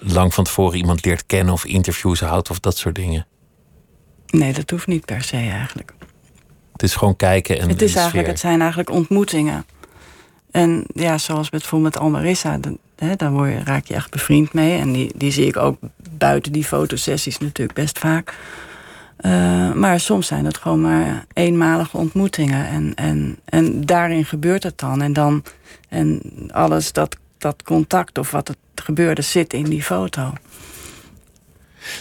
[0.00, 3.26] lang van tevoren iemand leert kennen of interviews houdt of dat soort dingen.
[4.26, 5.94] Nee, dat hoeft niet per se eigenlijk.
[6.72, 7.68] Het is gewoon kijken en.
[7.68, 9.64] Het, is eigenlijk, het zijn eigenlijk ontmoetingen.
[10.58, 12.58] En ja, zoals bijvoorbeeld met Almarissa,
[13.16, 14.78] daar word je, raak je echt bevriend mee.
[14.78, 15.78] En die, die zie ik ook
[16.10, 18.34] buiten die fotosessies natuurlijk best vaak.
[19.20, 22.66] Uh, maar soms zijn het gewoon maar eenmalige ontmoetingen.
[22.68, 25.02] En, en, en daarin gebeurt het dan.
[25.02, 25.42] En dan
[25.88, 30.32] en alles dat, dat contact of wat er gebeurde zit in die foto.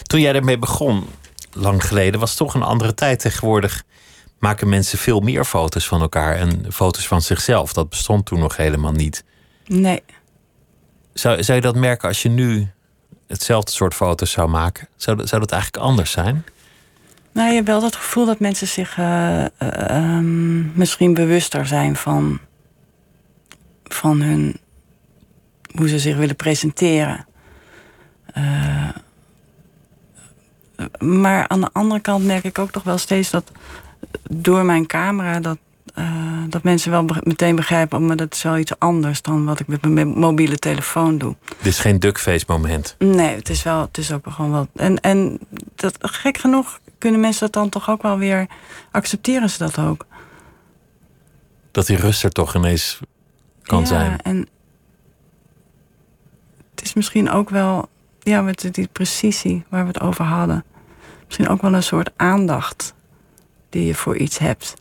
[0.04, 1.06] Toen jij ermee begon,
[1.54, 3.20] lang geleden, was het toch een andere tijd.
[3.20, 3.84] Tegenwoordig
[4.40, 7.74] maken mensen veel meer foto's van elkaar en foto's van zichzelf.
[7.74, 9.24] Dat bestond toen nog helemaal niet.
[9.66, 10.04] Nee.
[11.14, 12.68] Zou, zou je dat merken als je nu
[13.28, 14.88] hetzelfde soort foto's zou maken?
[14.96, 16.46] Zou, zou dat eigenlijk anders zijn?
[17.32, 20.20] Nou, je hebt wel het gevoel dat mensen zich uh, uh,
[20.74, 22.40] misschien bewuster zijn van,
[23.84, 24.60] van hun,
[25.76, 27.26] hoe ze zich willen presenteren.
[28.38, 28.90] Uh,
[31.00, 33.52] maar aan de andere kant merk ik ook toch wel steeds dat
[34.30, 35.58] door mijn camera dat,
[36.50, 39.86] dat mensen wel meteen begrijpen, maar dat is wel iets anders dan wat ik met
[39.86, 41.36] mijn mobiele telefoon doe.
[41.58, 42.96] Dit is geen duckface moment.
[43.00, 44.68] Nee, het is wel, het is ook gewoon wel.
[44.76, 45.40] En, en
[45.76, 48.48] dat gek genoeg kunnen mensen dat dan toch ook wel weer
[48.92, 50.06] accepteren ze dat ook?
[51.72, 53.00] Dat die rust er toch ineens
[53.64, 54.22] kan ja, zijn.
[54.22, 54.48] En
[56.76, 57.90] het is misschien ook wel,
[58.20, 60.64] ja, met die precisie waar we het over hadden.
[61.26, 62.94] Misschien ook wel een soort aandacht
[63.70, 64.74] die je voor iets hebt.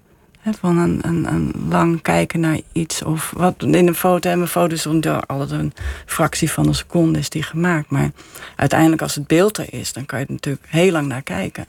[0.59, 3.03] van een, een, een, lang kijken naar iets.
[3.03, 4.31] Of wat in een foto.
[4.31, 4.87] En mijn foto is
[5.27, 5.73] altijd een
[6.07, 7.91] fractie van een seconde is die gemaakt.
[7.91, 8.11] Maar
[8.57, 11.67] uiteindelijk als het beeld er is, dan kan je er natuurlijk heel lang naar kijken.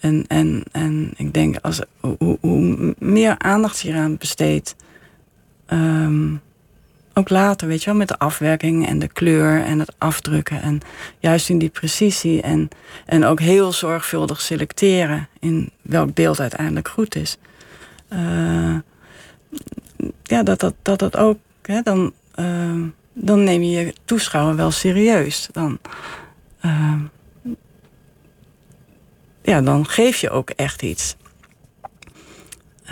[0.00, 1.80] En, en, en ik denk, als,
[2.40, 4.76] hoe, meer aandacht je eraan besteedt...
[5.66, 6.34] Ehm,
[7.14, 10.62] ook later, weet je wel, met de afwerking en de kleur en het afdrukken.
[10.62, 10.80] En
[11.18, 12.68] juist in die precisie en,
[13.06, 17.36] en ook heel zorgvuldig selecteren in welk beeld uiteindelijk goed is.
[18.12, 18.76] Uh,
[20.22, 22.82] ja, dat dat, dat, dat ook, hè, dan, uh,
[23.12, 25.48] dan neem je je toeschouwer wel serieus.
[25.52, 25.78] Dan,
[26.64, 26.94] uh,
[29.42, 31.16] ja, dan geef je ook echt iets.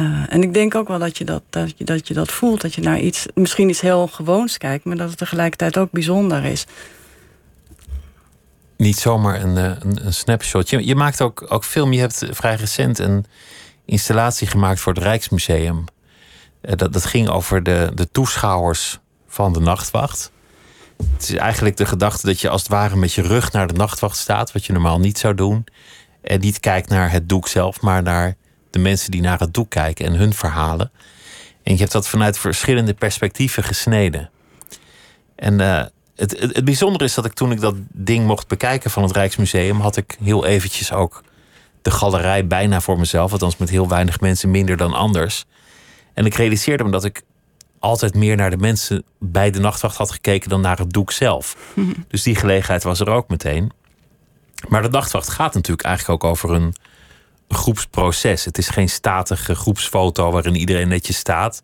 [0.00, 2.60] Uh, en ik denk ook wel dat je dat, dat, je, dat je dat voelt.
[2.60, 6.44] Dat je naar iets, misschien iets heel gewoons kijkt, maar dat het tegelijkertijd ook bijzonder
[6.44, 6.66] is.
[8.76, 10.70] Niet zomaar een, een, een snapshot.
[10.70, 11.92] Je, je, maakt ook, ook film.
[11.92, 13.24] Je hebt vrij recent een
[13.84, 15.84] installatie gemaakt voor het Rijksmuseum.
[16.62, 20.30] Uh, dat, dat ging over de, de toeschouwers van de nachtwacht.
[21.12, 23.74] Het is eigenlijk de gedachte dat je als het ware met je rug naar de
[23.74, 25.66] nachtwacht staat, wat je normaal niet zou doen.
[26.22, 28.36] En niet kijkt naar het doek zelf, maar naar
[28.70, 30.90] de mensen die naar het doek kijken en hun verhalen.
[31.62, 34.30] En je hebt dat vanuit verschillende perspectieven gesneden.
[35.34, 35.82] En uh,
[36.16, 39.12] het, het, het, bijzondere is dat ik toen ik dat ding mocht bekijken van het
[39.12, 41.22] Rijksmuseum, had ik heel eventjes ook
[41.82, 43.32] de galerij bijna voor mezelf.
[43.32, 45.44] Althans met heel weinig mensen minder dan anders.
[46.14, 47.22] En ik realiseerde me dat ik
[47.78, 51.56] altijd meer naar de mensen bij de nachtwacht had gekeken dan naar het doek zelf.
[52.08, 53.72] Dus die gelegenheid was er ook meteen.
[54.68, 56.74] Maar de nachtwacht gaat natuurlijk eigenlijk ook over een
[57.48, 58.44] groepsproces.
[58.44, 61.62] Het is geen statige groepsfoto waarin iedereen netjes staat,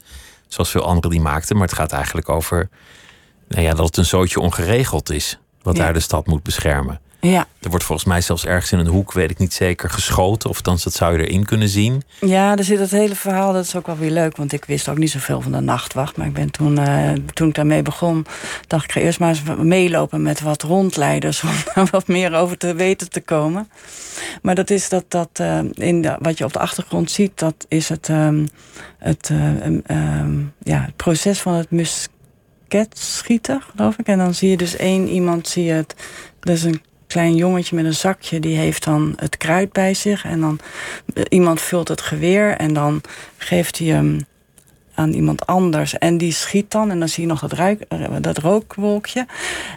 [0.48, 1.56] zoals veel anderen die maakten.
[1.56, 2.68] Maar het gaat eigenlijk over
[3.48, 7.00] nou ja, dat het een zootje ongeregeld is, wat daar de stad moet beschermen.
[7.30, 7.46] Ja.
[7.60, 10.50] Er wordt volgens mij zelfs ergens in een hoek, weet ik niet zeker, geschoten.
[10.50, 12.02] Of dan dat zou je erin kunnen zien.
[12.20, 14.36] Ja, er zit het hele verhaal, dat is ook wel weer leuk.
[14.36, 16.16] Want ik wist ook niet zoveel van de nachtwacht.
[16.16, 18.26] Maar ik ben toen, uh, toen ik daarmee begon,
[18.66, 21.42] dacht ik ga eerst maar eens meelopen met wat rondleiders.
[21.44, 23.68] Om daar wat meer over te weten te komen.
[24.42, 27.66] Maar dat is dat, dat uh, in de, wat je op de achtergrond ziet, dat
[27.68, 28.48] is het, um,
[28.98, 29.64] het, uh,
[30.20, 34.06] um, ja, het proces van het musketschieten, geloof ik.
[34.06, 35.94] En dan zie je dus één iemand, zie je het,
[36.40, 36.82] dat is een
[37.14, 40.24] klein jongetje met een zakje, die heeft dan het kruid bij zich.
[40.24, 40.58] En dan
[41.28, 43.00] iemand vult het geweer en dan
[43.36, 44.26] geeft hij hem
[44.94, 45.98] aan iemand anders.
[45.98, 46.90] En die schiet dan.
[46.90, 47.84] En dan zie je nog dat, ruik,
[48.20, 49.26] dat rookwolkje.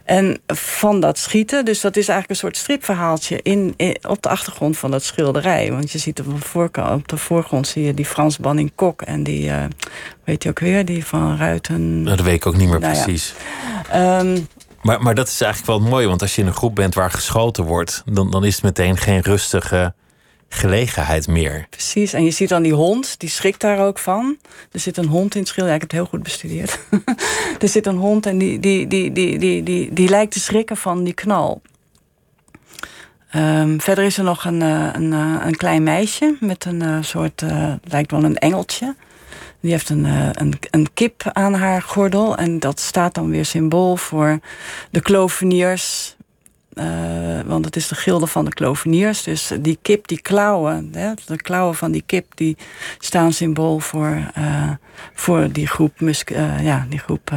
[0.06, 3.76] En van dat schieten, dus dat is eigenlijk een soort stripverhaaltje in,
[4.08, 5.72] op de achtergrond van dat schilderij.
[5.72, 9.02] Want je ziet op de, voorkant, op de voorgrond zie je die Frans Banning Kok
[9.02, 9.64] en die, uh,
[10.24, 12.04] weet je ook weer, die van Ruiten.
[12.04, 13.34] Dat weet ik ook niet meer nou precies.
[13.92, 14.20] Ja.
[14.20, 14.48] Um,
[14.82, 17.12] maar, maar dat is eigenlijk wel mooi, want als je in een groep bent waar
[17.12, 19.94] geschoten wordt, dan, dan is het meteen geen rustige
[20.50, 21.68] gelegenheid meer.
[21.70, 24.38] Precies, en je ziet dan die hond, die schrikt daar ook van.
[24.72, 26.80] Er zit een hond in het schilderij, ik heb het heel goed bestudeerd.
[27.64, 30.78] er zit een hond en die, die, die, die, die, die, die lijkt te schrikken
[30.78, 31.62] van die knal.
[33.36, 35.12] Um, verder is er nog een, een,
[35.48, 38.96] een klein meisje met een uh, soort, uh, lijkt wel een engeltje.
[39.60, 40.04] Die heeft een,
[40.42, 42.38] een, een kip aan haar gordel.
[42.38, 44.40] En dat staat dan weer symbool voor
[44.92, 46.16] de kloveniers.
[46.74, 49.24] Uh, want het is de gilde van de kloveniers.
[49.24, 52.58] Dus die kip, die klauwen, hè, de klauwen van die kip, die
[53.00, 54.70] staan symbool voor, uh,
[55.14, 57.30] voor die groep musk, uh, ja, die groep.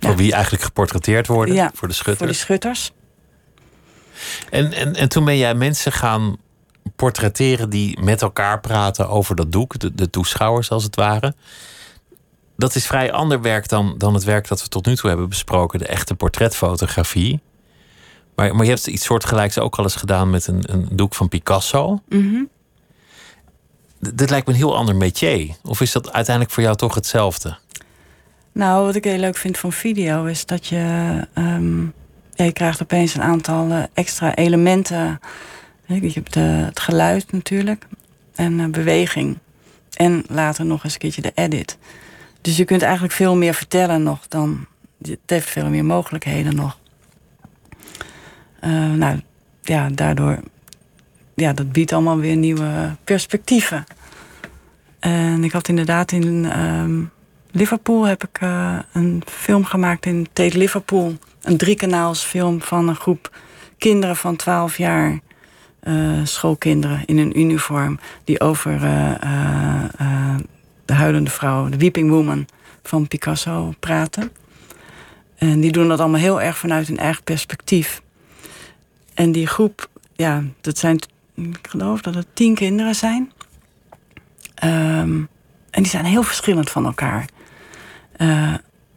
[0.00, 0.14] voor ja.
[0.14, 2.18] wie eigenlijk geportretteerd worden, ja, voor de schutters.
[2.18, 2.92] Voor de schutters.
[4.50, 6.36] En, en, en toen ben jij mensen gaan
[6.96, 11.34] portretteren die met elkaar praten over dat doek, de, de toeschouwers als het ware.
[12.56, 15.28] Dat is vrij ander werk dan, dan het werk dat we tot nu toe hebben
[15.28, 17.40] besproken, de echte portretfotografie.
[18.34, 21.28] Maar, maar je hebt iets soortgelijks ook al eens gedaan met een, een doek van
[21.28, 22.02] Picasso.
[22.08, 22.48] Mm -hmm.
[24.14, 25.56] Dit lijkt me een heel ander métier.
[25.62, 27.56] Of is dat uiteindelijk voor jou toch hetzelfde?
[28.52, 31.26] Nou, wat ik heel leuk vind van video is dat je.
[31.34, 31.94] Um,
[32.36, 35.20] ja, je krijgt opeens een aantal uh, extra elementen
[35.86, 37.86] je hebt de, het geluid natuurlijk.
[38.34, 39.38] En uh, beweging.
[39.96, 41.78] En later nog eens een keertje de edit.
[42.40, 44.66] Dus je kunt eigenlijk veel meer vertellen nog dan...
[45.02, 46.78] Het heeft veel meer mogelijkheden nog.
[48.64, 49.20] Uh, nou,
[49.62, 50.38] ja, daardoor...
[51.34, 53.84] Ja, dat biedt allemaal weer nieuwe perspectieven.
[54.98, 57.10] En ik had inderdaad in um,
[57.50, 58.38] Liverpool heb ik
[58.92, 61.14] een film gemaakt in Tate Liverpool.
[61.42, 63.36] Een driekanaals film van een groep
[63.78, 65.20] kinderen van 12 jaar
[66.24, 69.10] schoolkinderen in een uniform die over uh,
[70.00, 70.34] uh,
[70.84, 72.46] de huilende vrouw, de weeping woman
[72.82, 74.32] van Picasso praten.
[75.36, 78.02] En die doen dat allemaal heel erg vanuit hun eigen perspectief.
[79.14, 80.98] En die groep, ja, dat zijn,
[81.34, 83.32] ik geloof dat het tien kinderen zijn.
[84.54, 85.20] Ehm,
[85.70, 87.26] en die zijn heel verschillend van elkaar.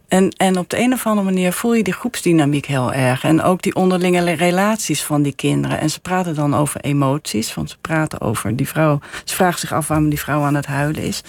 [0.09, 3.23] En, en op de een of andere manier voel je die groepsdynamiek heel erg.
[3.23, 5.79] En ook die onderlinge relaties van die kinderen.
[5.79, 7.53] En ze praten dan over emoties.
[7.53, 8.99] Want ze praten over die vrouw.
[9.23, 11.21] Ze vragen zich af waarom die vrouw aan het huilen is.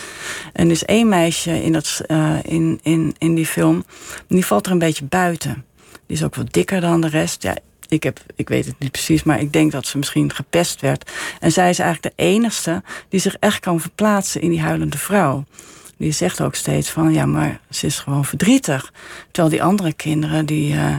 [0.52, 3.84] En er is één meisje in, uh, in, in, in die film.
[4.28, 5.64] Die valt er een beetje buiten.
[6.06, 7.42] Die is ook wat dikker dan de rest.
[7.42, 7.56] Ja,
[7.88, 11.10] ik, heb, ik weet het niet precies, maar ik denk dat ze misschien gepest werd.
[11.40, 15.44] En zij is eigenlijk de enige die zich echt kan verplaatsen in die huilende vrouw
[16.00, 18.92] die zegt ook steeds van ja, maar ze is gewoon verdrietig.
[19.30, 20.96] Terwijl die andere kinderen, die, uh,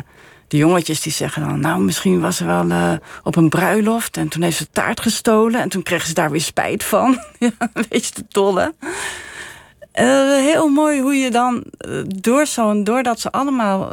[0.48, 2.94] die jongetjes, die zeggen dan, nou, misschien was ze wel uh,
[3.24, 6.42] op een bruiloft en toen heeft ze taart gestolen en toen kreeg ze daar weer
[6.42, 7.20] spijt van.
[7.40, 7.52] ja,
[7.90, 8.74] weet je, de tolle.
[10.00, 11.64] Uh, heel mooi hoe je dan
[12.08, 13.92] door zo'n, doordat ze allemaal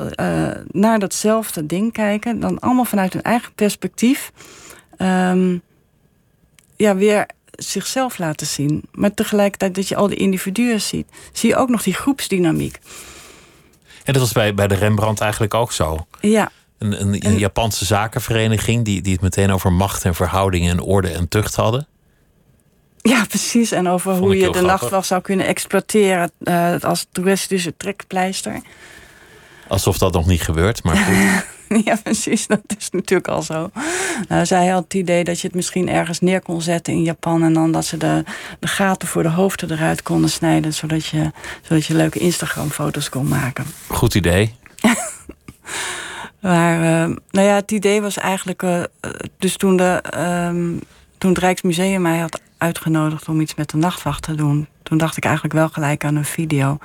[0.71, 4.33] naar datzelfde ding kijken, dan allemaal vanuit hun eigen perspectief,
[4.99, 5.63] um,
[6.77, 7.27] ja, weer
[7.59, 8.83] zichzelf laten zien.
[8.93, 12.79] Maar tegelijkertijd dat je al die individuen ziet, zie je ook nog die groepsdynamiek.
[14.05, 16.07] En dat was bij, bij de Rembrandt eigenlijk ook zo.
[16.21, 16.51] Ja.
[16.79, 21.09] Een, een, een Japanse zakenvereniging die, die het meteen over macht en verhoudingen en orde
[21.09, 21.87] en tucht hadden.
[23.03, 23.73] Ja, precies.
[23.73, 28.61] En over hoe je de nachtwacht zou kunnen exploiteren uh, als toeristische trekpleister.
[29.69, 31.45] Alsof dat nog niet gebeurt, maar goed.
[31.85, 32.47] ja, precies.
[32.47, 33.71] Dat is natuurlijk al zo.
[34.29, 37.43] Nou, zij had het idee dat je het misschien ergens neer kon zetten in Japan.
[37.43, 38.25] En dan dat ze de,
[38.59, 40.75] de gaten voor de hoofden eruit konden snijden.
[40.75, 41.31] Zodat je,
[41.63, 43.65] zodat je leuke Instagram-foto's kon maken.
[43.87, 44.55] Goed idee.
[46.41, 48.63] maar, uh, nou ja, het idee was eigenlijk.
[48.63, 48.83] Uh,
[49.39, 50.81] dus toen, de, uh,
[51.19, 54.69] toen het Rijksmuseum mij had uitgenodigd om iets met de nachtwacht te doen.
[54.83, 56.79] Toen dacht ik eigenlijk wel gelijk aan een video.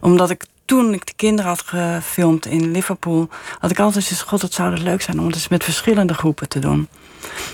[0.00, 4.42] Omdat ik toen ik de kinderen had gefilmd in Liverpool, had ik altijd gezegd: God,
[4.42, 6.88] het zou het leuk zijn om het eens met verschillende groepen te doen.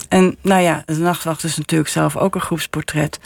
[0.08, 3.18] En nou ja, de nachtwacht is natuurlijk zelf ook een groepsportret.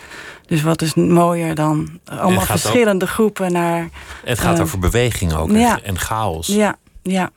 [0.46, 3.88] Dus wat is mooier dan allemaal verschillende groepen naar.
[4.24, 6.46] Het gaat uh, over beweging ook ja, en chaos.
[6.46, 7.30] Ja, ja.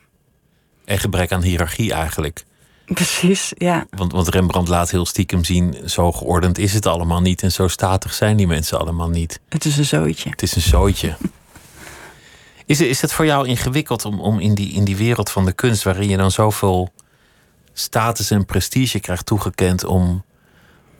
[0.84, 2.44] En gebrek aan hiërarchie eigenlijk.
[2.84, 3.86] Precies, ja.
[3.90, 7.68] Want, want Rembrandt laat heel stiekem zien, zo geordend is het allemaal niet en zo
[7.68, 9.40] statig zijn die mensen allemaal niet.
[9.48, 10.30] Het is een zooitje.
[10.30, 11.16] Het is een zooitje.
[12.68, 15.52] Is, is het voor jou ingewikkeld om, om in, die, in die wereld van de
[15.52, 16.92] kunst, waarin je dan zoveel
[17.72, 20.24] status en prestige krijgt toegekend, om,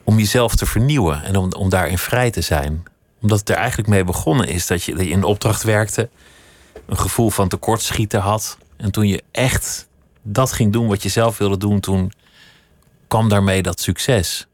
[0.05, 2.83] om jezelf te vernieuwen en om, om daarin vrij te zijn?
[3.21, 6.09] Omdat het er eigenlijk mee begonnen is dat je, in opdracht werkte,
[6.87, 8.59] een gevoel van tekortschieten had.
[8.77, 9.89] En toen je echt
[10.23, 12.13] dat ging doen wat je zelf wilde doen, toen
[13.09, 14.47] kwam daarmee dat succes.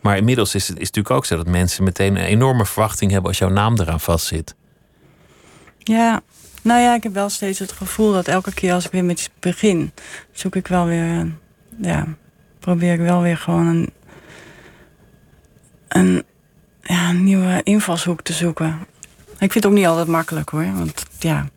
[0.00, 3.28] Maar inmiddels is het, is natuurlijk ook zo dat mensen meteen een enorme verwachting hebben
[3.28, 4.54] als jouw naam eraan vastzit.
[5.84, 6.22] Ja,
[6.62, 9.18] nou ja, ik heb wel steeds het gevoel dat elke keer als ik weer met
[9.18, 9.92] iets begin,
[10.32, 11.32] zoek ik wel weer,
[11.80, 12.06] ja,
[12.58, 13.92] probeer ik wel weer gewoon een,
[15.88, 16.22] een,
[16.82, 18.86] ja, een nieuwe invalshoek te zoeken.
[19.26, 21.48] Ik vind het ook niet altijd makkelijk hoor, want ja,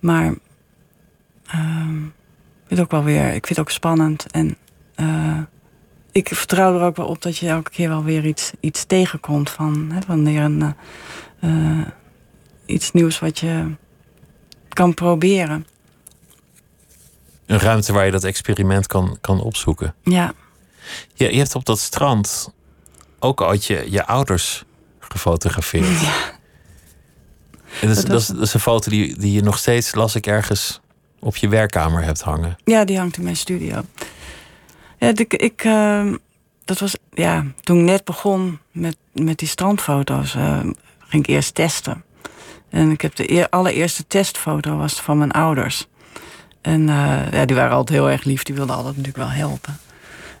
[0.00, 0.24] maar
[1.54, 1.90] uh,
[2.62, 4.56] ik vind ook wel weer, ik vind het ook spannend en
[4.96, 5.38] uh,
[6.12, 9.50] ik vertrouw er ook wel op dat je elke keer wel weer iets, iets tegenkomt
[9.50, 10.74] van hè, wanneer een
[11.40, 11.86] uh,
[12.66, 13.74] iets nieuws wat je
[14.68, 15.66] kan proberen.
[17.46, 19.94] Een ruimte waar je dat experiment kan, kan opzoeken.
[20.02, 20.32] Ja.
[21.14, 22.52] Je, je hebt op dat strand
[23.18, 24.64] ook ooit je, je ouders
[24.98, 26.00] gefotografeerd.
[26.00, 26.32] Ja.
[27.80, 30.14] En dat, is, dat, is, dat is een foto die, die je nog steeds, las
[30.14, 30.80] ik ergens,
[31.18, 32.56] op je werkkamer hebt hangen.
[32.64, 33.82] Ja, die hangt in mijn studio.
[34.98, 36.12] Ja, ik, ik uh,
[36.64, 40.60] dat was, ja, toen ik net begon met, met die strandfoto's, uh,
[40.98, 42.04] ging ik eerst testen.
[42.74, 45.86] En ik heb de allereerste testfoto was van mijn ouders.
[46.60, 48.42] En uh, ja, die waren altijd heel erg lief.
[48.42, 49.78] Die wilden altijd natuurlijk wel helpen.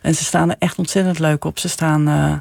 [0.00, 1.58] En ze staan er echt ontzettend leuk op.
[1.58, 2.00] Ze staan.
[2.08, 2.34] Uh,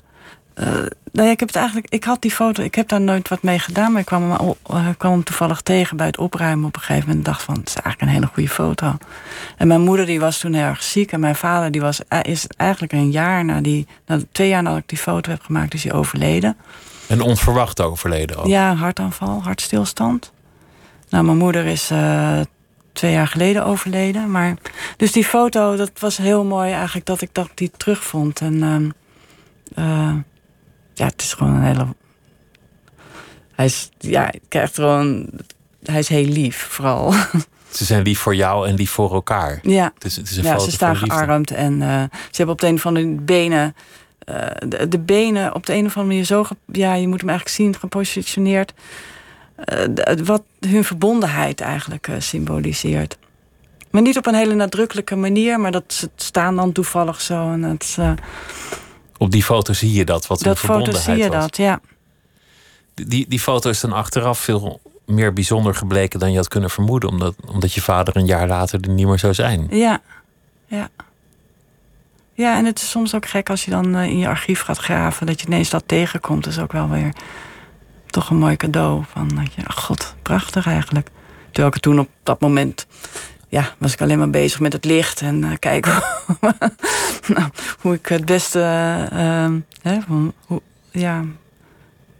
[1.12, 1.88] nou ja, ik heb het eigenlijk.
[1.89, 2.64] Ik had die foto.
[2.64, 3.91] Ik heb daar nooit wat mee gedaan.
[3.91, 7.26] Maar ik kwam hem, kwam toevallig tegen bij het opruimen op een gegeven moment.
[7.26, 8.98] En dacht van, het is eigenlijk een hele goede foto.
[9.58, 11.12] En mijn moeder die was toen heel erg ziek.
[11.12, 13.88] En mijn vader die was is eigenlijk een jaar na die.
[14.06, 16.58] Na twee jaar nadat ik die foto heb gemaakt, is hij overleden.
[17.08, 18.45] En onverwacht overleden ook.
[18.45, 20.32] Ja, hartaanval, hartstilstand.
[21.10, 22.39] Nou, mijn moeder is uh,
[22.93, 24.32] twee jaar geleden overleden.
[24.32, 24.58] Maar,
[24.97, 28.41] dus die foto, dat was heel mooi eigenlijk dat ik dat die terugvond.
[28.41, 28.54] En
[29.76, 30.14] uh,
[30.93, 31.88] ja, het is gewoon een hele...
[33.56, 35.30] Hij is, ja, gewoon...
[35.84, 37.14] Hij is heel lief, vooral.
[37.70, 39.60] Ze zijn lief voor jou en lief voor elkaar.
[39.62, 42.62] Ja, het is, het is een ja ze staan gearmd en uh, ze hebben op
[42.62, 43.76] de een van de benen
[44.30, 47.30] uh, de, de, benen op de een of andere manier zo, ja, je moet hem
[47.30, 48.74] eigenlijk zien, gepositioneerd.
[49.74, 53.17] Uh, wat hun verbondenheid eigenlijk uh, symboliseert.
[53.91, 57.51] Maar niet op een hele nadrukkelijke manier, maar dat ze staan dan toevallig zo.
[57.51, 57.97] En het,
[59.17, 61.41] op die foto zie je dat, wat dat hun verbondenheid foto zie je was.
[61.41, 61.80] dat, ja.
[62.93, 67.09] Die, die foto is dan achteraf veel meer bijzonder gebleken dan je had kunnen vermoeden.
[67.09, 69.67] Omdat, omdat je vader een jaar later er niet meer zou zijn.
[69.69, 70.01] Ja,
[70.67, 70.89] ja.
[72.36, 74.78] Ja, en het is soms ook gek als je dan eh, in je archief gaat
[74.78, 75.26] graven...
[75.26, 76.44] dat je ineens dat tegenkomt.
[76.44, 77.14] Dat is ook wel weer
[78.06, 79.04] toch een mooi cadeau.
[79.12, 81.10] Van, dat je, god, prachtig eigenlijk.
[81.52, 82.88] Terwijl ik toen op dat moment...
[83.48, 85.94] ja, was ik alleen maar bezig met het licht en uh, kijken
[87.36, 88.60] nou, hoe ik het beste...
[89.14, 90.62] Uh, hè, hoe,
[90.92, 91.24] ja,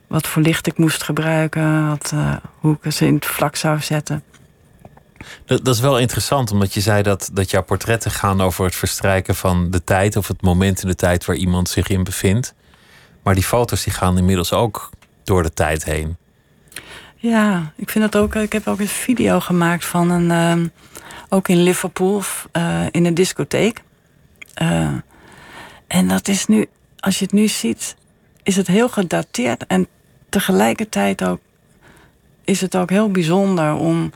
[0.08, 2.14] wat voor licht ik moest gebruiken, wat,
[2.60, 4.24] hoe ik ze in het vlak zou zetten.
[5.46, 8.76] Dat, dat, is wel interessant, omdat je zei dat, dat jouw portretten gaan over het
[8.76, 12.54] verstrijken van de tijd of het moment in de tijd waar iemand zich in bevindt.
[13.24, 14.90] Maar die foto's die gaan inmiddels ook
[15.24, 16.18] door de tijd heen.
[17.16, 18.36] Ja, ik vind dat ook.
[18.36, 20.60] Ik heb ook een video gemaakt van een.
[20.60, 20.66] Uh,
[21.34, 22.22] ook in Liverpool,
[22.58, 23.82] uh, in een discotheek.
[24.62, 24.90] Uh,
[25.88, 26.68] en dat is nu,
[27.00, 27.96] als je het nu ziet,
[28.44, 29.66] is het heel gedateerd.
[29.68, 29.88] En
[30.30, 31.40] tegelijkertijd ook
[32.44, 34.12] is het ook heel bijzonder om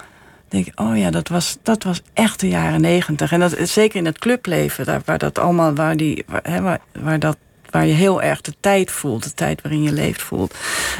[0.48, 3.32] denk ik, oh ja, dat was, dat was echt de jaren negentig.
[3.32, 7.38] En dat zeker in het clubleven, daar, waar dat allemaal, waar, die, waar, waar, dat,
[7.70, 10.56] waar je heel erg de tijd voelt, de tijd waarin je leeft voelt.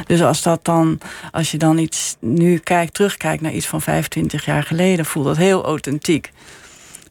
[0.06, 1.00] Dus als dat dan,
[1.32, 5.36] als je dan iets nu kijkt, terugkijkt naar iets van 25 jaar geleden, voelt dat
[5.36, 6.30] heel authentiek.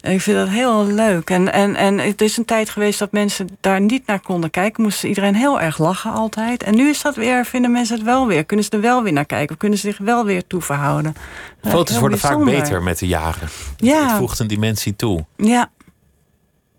[0.08, 1.30] Ik vind dat heel leuk.
[1.30, 4.84] En, en, en het is een tijd geweest dat mensen daar niet naar konden kijken.
[4.84, 6.64] Moesten iedereen heel erg lachen altijd.
[6.64, 8.46] En nu is dat weer, vinden mensen het wel weer.
[8.46, 9.50] Kunnen ze er wel weer naar kijken.
[9.50, 11.16] Of kunnen ze zich wel weer toe verhouden.
[11.62, 13.50] Foto's worden vaak beter met de jaren.
[13.78, 14.08] Ja.
[14.08, 15.26] Het voegt een dimensie toe.
[15.36, 15.70] Ja.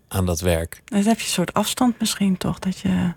[0.07, 0.81] Aan dat werk.
[0.85, 2.59] Dan heb je een soort afstand misschien toch.
[2.59, 3.13] Dat je...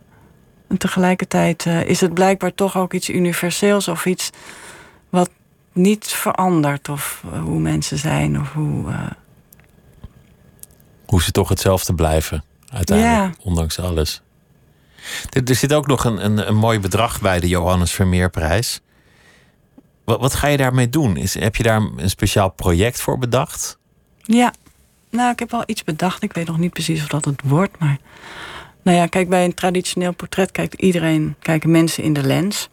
[0.69, 3.89] En tegelijkertijd uh, is het blijkbaar toch ook iets universeels.
[3.89, 4.31] Of iets
[5.11, 5.31] wat
[5.73, 6.89] niet verandert.
[6.89, 8.41] Of uh, hoe mensen zijn.
[8.41, 8.89] Of hoe...
[8.91, 9.07] Uh,
[11.13, 14.23] hoe ze toch hetzelfde blijven, uiteindelijk, ondanks alles.
[15.31, 18.81] Er, er, zit ook nog een, een, een, mooi bedrag bij de Johannes Vermeerprijs.
[20.05, 21.17] Wat, wat ga je daarmee doen?
[21.17, 23.79] Is, heb je daar een speciaal project voor bedacht?
[24.23, 24.53] Ja,
[25.11, 26.23] nou, ik heb al iets bedacht.
[26.23, 27.99] Ik weet nog niet precies of dat het wordt, maar...
[28.83, 32.69] Nou ja, kijk, bij een traditioneel portret kijkt iedereen, kijken mensen in de lens.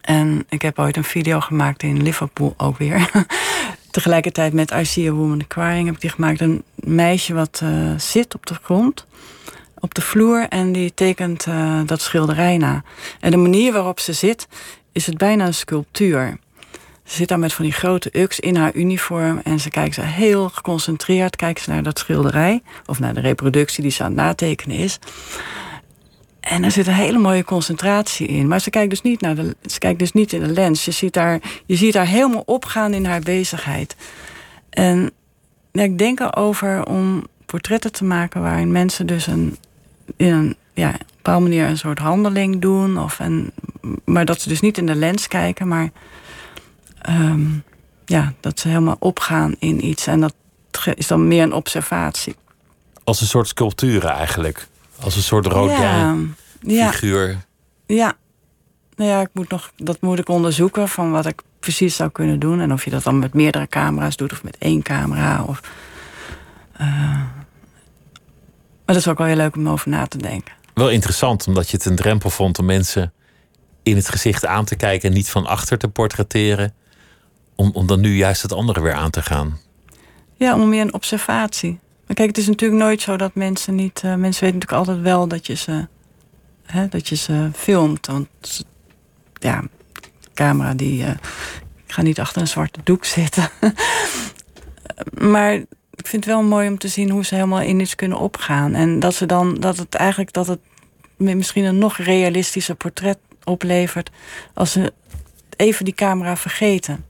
[0.00, 3.10] En ik heb ooit een video gemaakt in Liverpool ook weer.
[3.90, 6.40] tegelijkertijd met I See a Woman Crying heb ik die gemaakt.
[6.40, 9.06] Een meisje wat uh, zit op de grond,
[9.78, 10.46] op de vloer...
[10.48, 12.82] en die tekent uh, dat schilderij na.
[13.20, 14.48] En de manier waarop ze zit,
[14.92, 16.38] is het bijna een sculptuur.
[17.04, 19.40] Ze zit daar met van die grote uks in haar uniform...
[19.44, 22.62] en ze kijkt ze heel geconcentreerd kijkt ze naar dat schilderij...
[22.86, 24.98] of naar de reproductie die ze aan het natekenen is...
[26.40, 28.48] En er zit een hele mooie concentratie in.
[28.48, 30.84] Maar ze kijkt dus niet, naar de, ze kijkt dus niet in de lens.
[30.84, 33.96] Je ziet, haar, je ziet haar helemaal opgaan in haar bezigheid.
[34.70, 35.10] En
[35.72, 39.56] ik denk erover om portretten te maken waarin mensen dus een,
[40.16, 42.98] in een ja, bepaalde manier een soort handeling doen.
[42.98, 43.52] Of een,
[44.04, 45.90] maar dat ze dus niet in de lens kijken, maar
[47.08, 47.62] um,
[48.04, 50.06] ja, dat ze helemaal opgaan in iets.
[50.06, 50.34] En dat
[50.94, 52.34] is dan meer een observatie.
[53.04, 54.68] Als een soort sculpturen eigenlijk.
[55.00, 57.38] Als een soort Rodin ja, figuur.
[57.86, 58.16] Ja.
[58.96, 62.38] Nou ja, ik moet nog, dat moet ik onderzoeken van wat ik precies zou kunnen
[62.38, 62.60] doen.
[62.60, 65.42] En of je dat dan met meerdere camera's doet of met één camera.
[65.42, 65.60] Of,
[66.80, 66.86] uh,
[68.84, 70.54] maar dat is ook wel heel leuk om over na te denken.
[70.74, 73.12] Wel interessant, omdat je het een drempel vond om mensen
[73.82, 76.74] in het gezicht aan te kijken en niet van achter te portretteren.
[77.56, 79.58] Om, om dan nu juist het andere weer aan te gaan.
[80.34, 81.78] Ja, om meer een observatie.
[82.10, 84.02] Maar kijk, het is natuurlijk nooit zo dat mensen niet.
[84.04, 85.88] Uh, mensen weten natuurlijk altijd wel dat je ze.
[86.62, 88.06] Hè, dat je ze filmt.
[88.06, 88.64] Want
[89.32, 89.62] ja,
[90.34, 91.02] camera die.
[91.02, 91.08] Uh,
[91.86, 93.48] ik ga niet achter een zwarte doek zitten.
[95.34, 95.52] maar
[95.94, 98.74] ik vind het wel mooi om te zien hoe ze helemaal in iets kunnen opgaan.
[98.74, 99.54] En dat ze dan.
[99.54, 100.32] Dat het eigenlijk.
[100.32, 100.60] Dat het
[101.16, 104.10] misschien een nog realistischer portret oplevert.
[104.54, 104.92] als ze
[105.56, 107.04] even die camera vergeten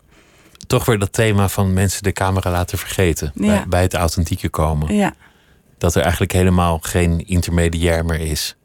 [0.70, 3.32] toch weer dat thema van mensen de camera laten vergeten.
[3.34, 4.94] Bij, bij, het authentieke komen.
[4.94, 5.14] Ja.
[5.78, 8.56] Dat er eigenlijk helemaal geen intermediair meer is.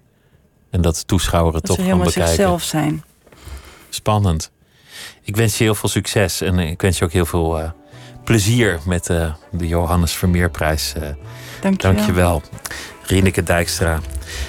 [0.70, 2.28] En dat de toeschouwer het toch kan bekijken.
[2.28, 3.04] zichzelf zijn.
[3.90, 4.52] Spannend.
[5.22, 7.70] Ik wens je heel veel succes en ik wens je ook heel veel uh,
[8.24, 10.94] plezier met uh, de Johannes Vermeerprijs.
[10.98, 11.04] Uh,
[11.62, 12.42] Dank je Dank wel.
[13.02, 14.00] Rieneke Dijkstra.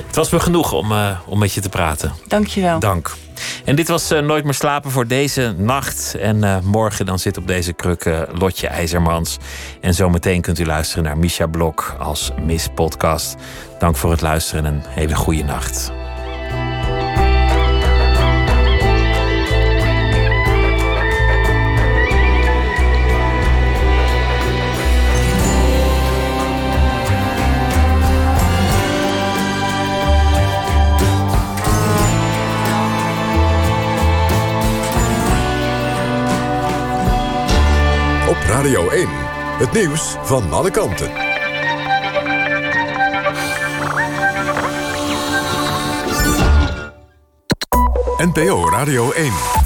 [0.07, 0.93] Het was me genoeg om,
[1.27, 2.13] om met je te praten.
[2.27, 2.79] Dank je wel.
[2.79, 3.17] Dank.
[3.65, 6.17] En dit was uh, Nooit meer slapen voor deze nacht.
[6.21, 9.37] En uh, morgen dan zit op deze kruk uh, Lotje IJzermans.
[9.81, 13.37] En zometeen kunt u luisteren naar Misha Blok als Miss Podcast.
[13.79, 15.93] Dank voor het luisteren en een hele goede nacht.
[38.49, 39.09] Radio 1.
[39.59, 41.11] Het nieuws van alle kanten.
[48.19, 49.66] NPO Radio 1.